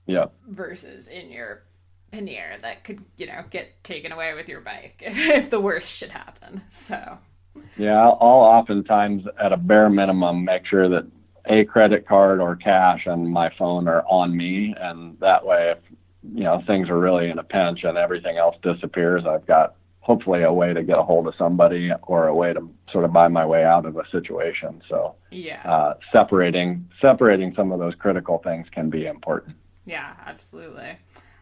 [0.06, 0.26] Yeah.
[0.46, 1.62] versus in your
[2.10, 5.96] pannier that could, you know, get taken away with your bike if, if the worst
[5.96, 6.62] should happen.
[6.70, 7.18] So,
[7.76, 11.06] Yeah, I'll, I'll oftentimes, at a bare minimum, make sure that
[11.48, 15.78] a credit card or cash and my phone are on me, and that way, if
[16.34, 20.42] you know things are really in a pinch and everything else disappears, I've got hopefully
[20.42, 23.28] a way to get a hold of somebody or a way to sort of buy
[23.28, 24.82] my way out of a situation.
[24.88, 25.62] So yeah.
[25.70, 29.56] uh, separating separating some of those critical things can be important.
[29.84, 30.98] Yeah, absolutely.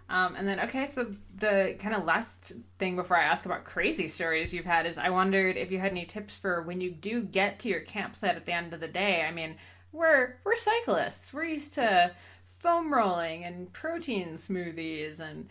[0.08, 4.06] Um, and then, okay, so the kind of last thing before I ask about crazy
[4.06, 7.22] stories you've had is I wondered if you had any tips for when you do
[7.22, 9.22] get to your campsite at the end of the day.
[9.22, 9.56] I mean,
[9.92, 11.32] we're we're cyclists.
[11.32, 12.12] We're used to
[12.44, 15.48] foam rolling and protein smoothies and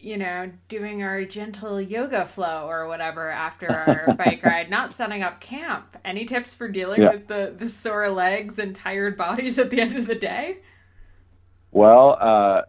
[0.00, 5.22] you know, doing our gentle yoga flow or whatever after our bike ride, not setting
[5.22, 5.96] up camp.
[6.04, 7.10] Any tips for dealing yeah.
[7.10, 10.58] with the, the sore legs and tired bodies at the end of the day?
[11.72, 12.62] Well, uh,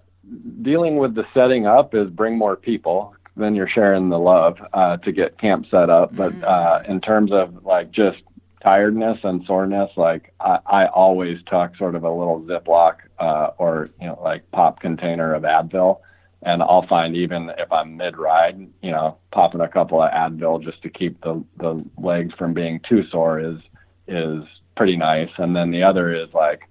[0.61, 3.15] dealing with the setting up is bring more people.
[3.35, 6.15] Then you're sharing the love uh, to get camp set up.
[6.15, 6.43] But mm.
[6.43, 8.19] uh, in terms of like just
[8.61, 13.89] tiredness and soreness, like I, I always tuck sort of a little Ziploc uh, or
[14.01, 15.99] you know like pop container of Advil
[16.41, 20.63] and I'll find even if I'm mid ride, you know, popping a couple of Advil
[20.63, 23.59] just to keep the the legs from being too sore is
[24.07, 24.43] is
[24.75, 25.29] pretty nice.
[25.37, 26.68] And then the other is like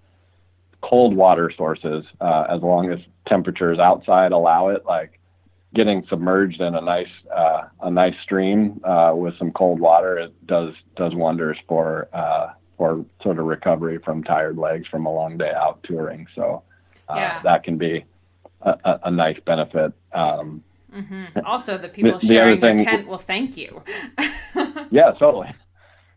[0.89, 5.20] cold water sources, uh, as long as temperatures outside allow it, like
[5.74, 10.47] getting submerged in a nice uh, a nice stream uh, with some cold water, it
[10.47, 15.36] does does wonders for uh, for sort of recovery from tired legs from a long
[15.36, 16.26] day out touring.
[16.34, 16.62] So
[17.09, 17.43] uh, yeah.
[17.43, 18.05] that can be
[18.62, 19.93] a, a nice benefit.
[20.12, 20.62] Um,
[20.95, 21.45] mm-hmm.
[21.45, 23.82] Also, the people the, sharing the thing, tent will thank you.
[24.91, 25.53] yeah, totally.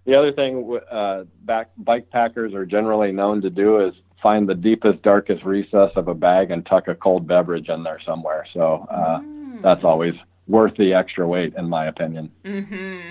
[0.06, 4.56] The other thing uh, back bike packers are generally known to do is find the
[4.56, 8.46] deepest, darkest recess of a bag and tuck a cold beverage in there somewhere.
[8.54, 9.62] So uh, mm.
[9.62, 10.14] that's always
[10.48, 12.32] worth the extra weight, in my opinion.
[12.46, 13.10] Mm-hmm.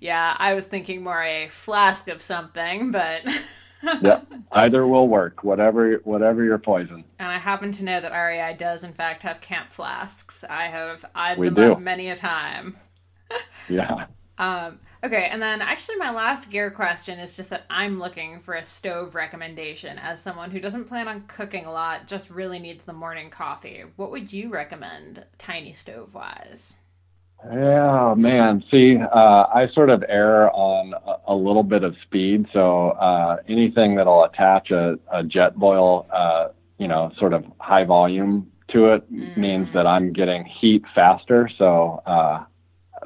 [0.00, 3.22] Yeah, I was thinking more a flask of something, but
[4.02, 4.20] yeah,
[4.52, 5.42] either will work.
[5.42, 7.04] Whatever, whatever your poison.
[7.18, 10.44] And I happen to know that REI does, in fact, have camp flasks.
[10.48, 11.72] I have eyed we them do.
[11.72, 12.76] up many a time.
[13.68, 14.06] yeah.
[14.38, 18.54] Um, okay, and then actually, my last gear question is just that I'm looking for
[18.54, 22.82] a stove recommendation as someone who doesn't plan on cooking a lot, just really needs
[22.84, 23.84] the morning coffee.
[23.96, 26.76] What would you recommend, tiny stove wise?
[27.44, 28.64] Yeah, man.
[28.70, 32.46] See, uh, I sort of err on a, a little bit of speed.
[32.52, 36.48] So uh, anything that'll attach a, a Jetboil, uh,
[36.78, 39.36] you know, sort of high volume to it mm.
[39.36, 41.48] means that I'm getting heat faster.
[41.56, 42.44] So uh,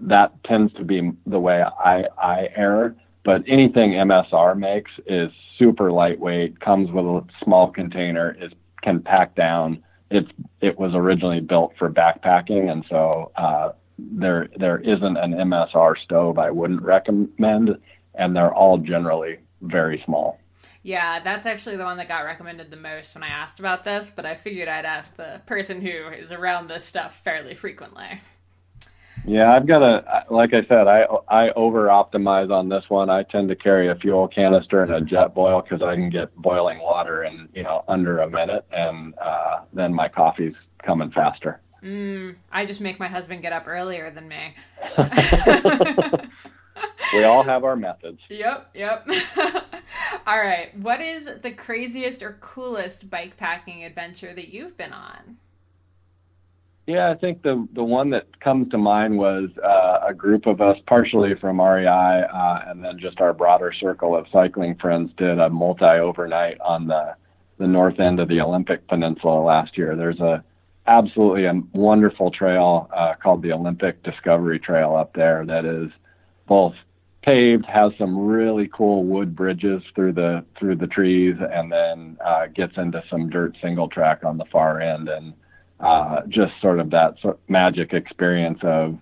[0.03, 2.95] that tends to be the way I, I err.
[3.25, 9.35] But anything MSR makes is super lightweight, comes with a small container, is can pack
[9.35, 9.83] down.
[10.11, 10.31] It's
[10.61, 16.39] it was originally built for backpacking, and so uh, there there isn't an MSR stove
[16.39, 17.77] I wouldn't recommend,
[18.15, 20.41] and they're all generally very small.
[20.83, 24.11] Yeah, that's actually the one that got recommended the most when I asked about this,
[24.15, 28.21] but I figured I'd ask the person who is around this stuff fairly frequently.
[29.27, 33.11] Yeah, I've got a like I said, I I over optimize on this one.
[33.11, 36.81] I tend to carry a fuel canister and a Jetboil because I can get boiling
[36.81, 40.55] water in you know under a minute, and uh, then my coffee's
[40.85, 41.61] coming faster.
[41.83, 44.55] Mm, I just make my husband get up earlier than me.
[47.15, 48.21] we all have our methods.
[48.29, 49.07] Yep, yep.
[50.27, 50.77] all right.
[50.79, 55.37] What is the craziest or coolest bike packing adventure that you've been on?
[56.87, 60.61] Yeah, I think the the one that comes to mind was uh, a group of
[60.61, 65.39] us, partially from REI, uh, and then just our broader circle of cycling friends, did
[65.39, 67.15] a multi overnight on the
[67.59, 69.95] the north end of the Olympic Peninsula last year.
[69.95, 70.43] There's a
[70.87, 75.91] absolutely a wonderful trail uh, called the Olympic Discovery Trail up there that is
[76.49, 76.75] both
[77.23, 82.47] paved, has some really cool wood bridges through the through the trees, and then uh,
[82.47, 85.35] gets into some dirt single track on the far end, and
[85.81, 88.99] uh, just sort of that sort of magic experience of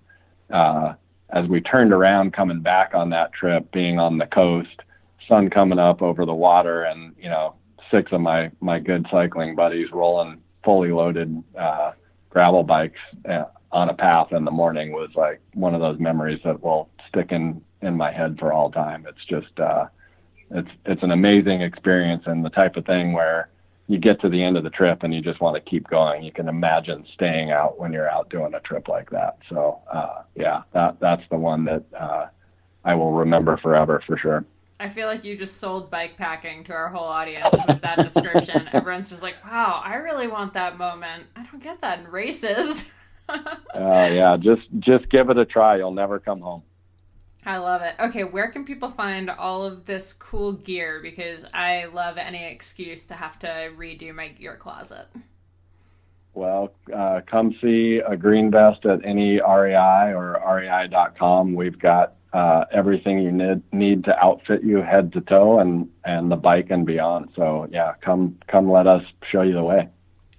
[0.51, 0.93] uh,
[1.29, 4.81] as we turned around coming back on that trip, being on the coast,
[5.27, 7.55] sun coming up over the water, and you know
[7.91, 11.91] six of my my good cycling buddies rolling fully loaded uh,
[12.29, 12.99] gravel bikes
[13.29, 16.89] uh, on a path in the morning was like one of those memories that will
[17.07, 19.05] stick in in my head for all time.
[19.07, 19.87] It's just uh,
[20.51, 23.49] it's it's an amazing experience and the type of thing where
[23.89, 26.23] you get to the end of the trip and you just want to keep going.
[26.23, 29.39] You can imagine staying out when you're out doing a trip like that.
[29.49, 32.27] So uh, yeah, that that's the one that uh,
[32.85, 34.45] I will remember forever for sure.
[34.79, 38.69] I feel like you just sold bike packing to our whole audience with that description.
[38.73, 41.23] Everyone's just like, "Wow, I really want that moment.
[41.35, 42.87] I don't get that in races."
[43.27, 43.41] uh,
[43.73, 45.77] yeah, just just give it a try.
[45.77, 46.61] You'll never come home.
[47.45, 47.95] I love it.
[47.99, 50.99] Okay, where can people find all of this cool gear?
[51.01, 55.07] Because I love any excuse to have to redo my gear closet.
[56.33, 61.53] Well, uh, come see a green vest at any REI or rei.com.
[61.53, 66.31] We've got uh, everything you need need to outfit you head to toe and and
[66.31, 67.29] the bike and beyond.
[67.35, 69.89] So yeah, come come let us show you the way.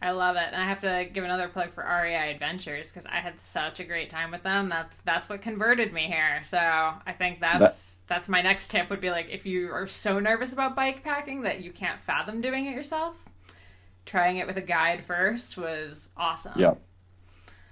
[0.03, 3.16] I love it, and I have to give another plug for REI Adventures because I
[3.16, 4.68] had such a great time with them.
[4.68, 6.40] That's that's what converted me here.
[6.42, 8.88] So I think that's that, that's my next tip.
[8.88, 12.40] Would be like if you are so nervous about bike packing that you can't fathom
[12.40, 13.22] doing it yourself,
[14.07, 16.55] trying it with a guide first was awesome.
[16.57, 16.74] Yeah.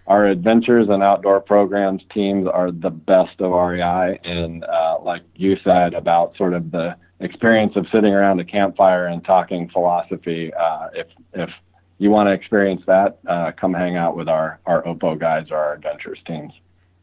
[0.07, 5.57] Our adventures and outdoor programs teams are the best of REI, and uh, like you
[5.65, 10.53] said about sort of the experience of sitting around a campfire and talking philosophy.
[10.53, 11.51] Uh, if if
[11.99, 15.57] you want to experience that, uh, come hang out with our our Oppo guys or
[15.57, 16.53] our adventures teams.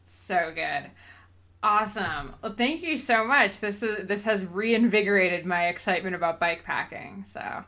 [0.04, 0.90] So good.
[1.62, 2.34] Awesome.
[2.42, 3.60] Well, thank you so much.
[3.60, 7.24] This is this has reinvigorated my excitement about bike packing.
[7.26, 7.64] So,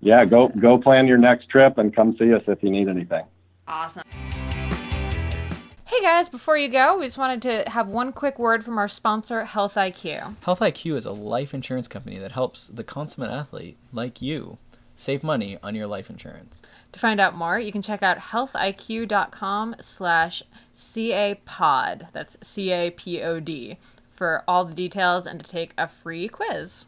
[0.00, 3.24] yeah, go go plan your next trip and come see us if you need anything.
[3.66, 4.04] Awesome.
[5.84, 8.88] Hey guys, before you go, we just wanted to have one quick word from our
[8.88, 10.36] sponsor, Health IQ.
[10.42, 14.56] Health IQ is a life insurance company that helps the consummate athlete like you
[15.02, 16.62] save money on your life insurance.
[16.92, 20.42] To find out more, you can check out healthiq.com slash
[20.76, 22.08] CAPOD.
[22.12, 23.78] That's C-A-P-O-D
[24.14, 26.86] for all the details and to take a free quiz.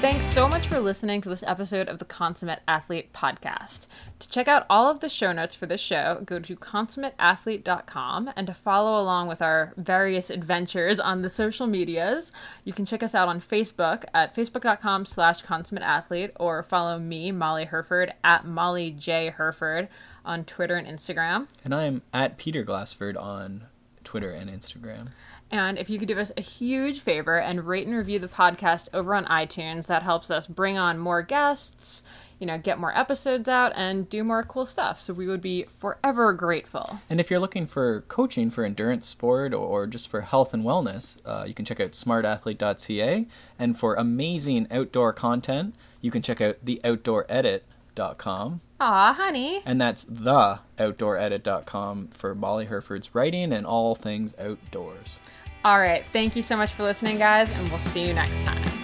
[0.00, 3.88] Thanks so much for listening to this episode of the Consummate Athlete Podcast.
[4.20, 8.46] To check out all of the show notes for this show, go to consummateathlete.com and
[8.46, 12.30] to follow along with our various adventures on the social medias,
[12.64, 17.64] you can check us out on Facebook at facebook.com slash consummateathlete or follow me, Molly
[17.64, 19.30] Hurford, at Molly J.
[19.30, 19.88] Hurford
[20.24, 21.48] on Twitter and Instagram.
[21.64, 23.64] And I'm at Peter Glassford on
[24.04, 25.08] Twitter and Instagram.
[25.50, 28.88] And if you could do us a huge favor and rate and review the podcast
[28.92, 32.02] over on iTunes, that helps us bring on more guests,
[32.38, 35.00] you know, get more episodes out and do more cool stuff.
[35.00, 37.00] So we would be forever grateful.
[37.08, 41.18] And if you're looking for coaching for endurance sport or just for health and wellness,
[41.24, 43.26] uh, you can check out smartathlete.ca.
[43.58, 48.60] And for amazing outdoor content, you can check out theoutdooredit.com.
[48.80, 49.60] Aw, honey.
[49.64, 55.18] And that's theoutdooredit.com for Molly Hurford's writing and all things outdoors.
[55.64, 56.04] All right.
[56.12, 58.77] Thank you so much for listening, guys, and we'll see you next time.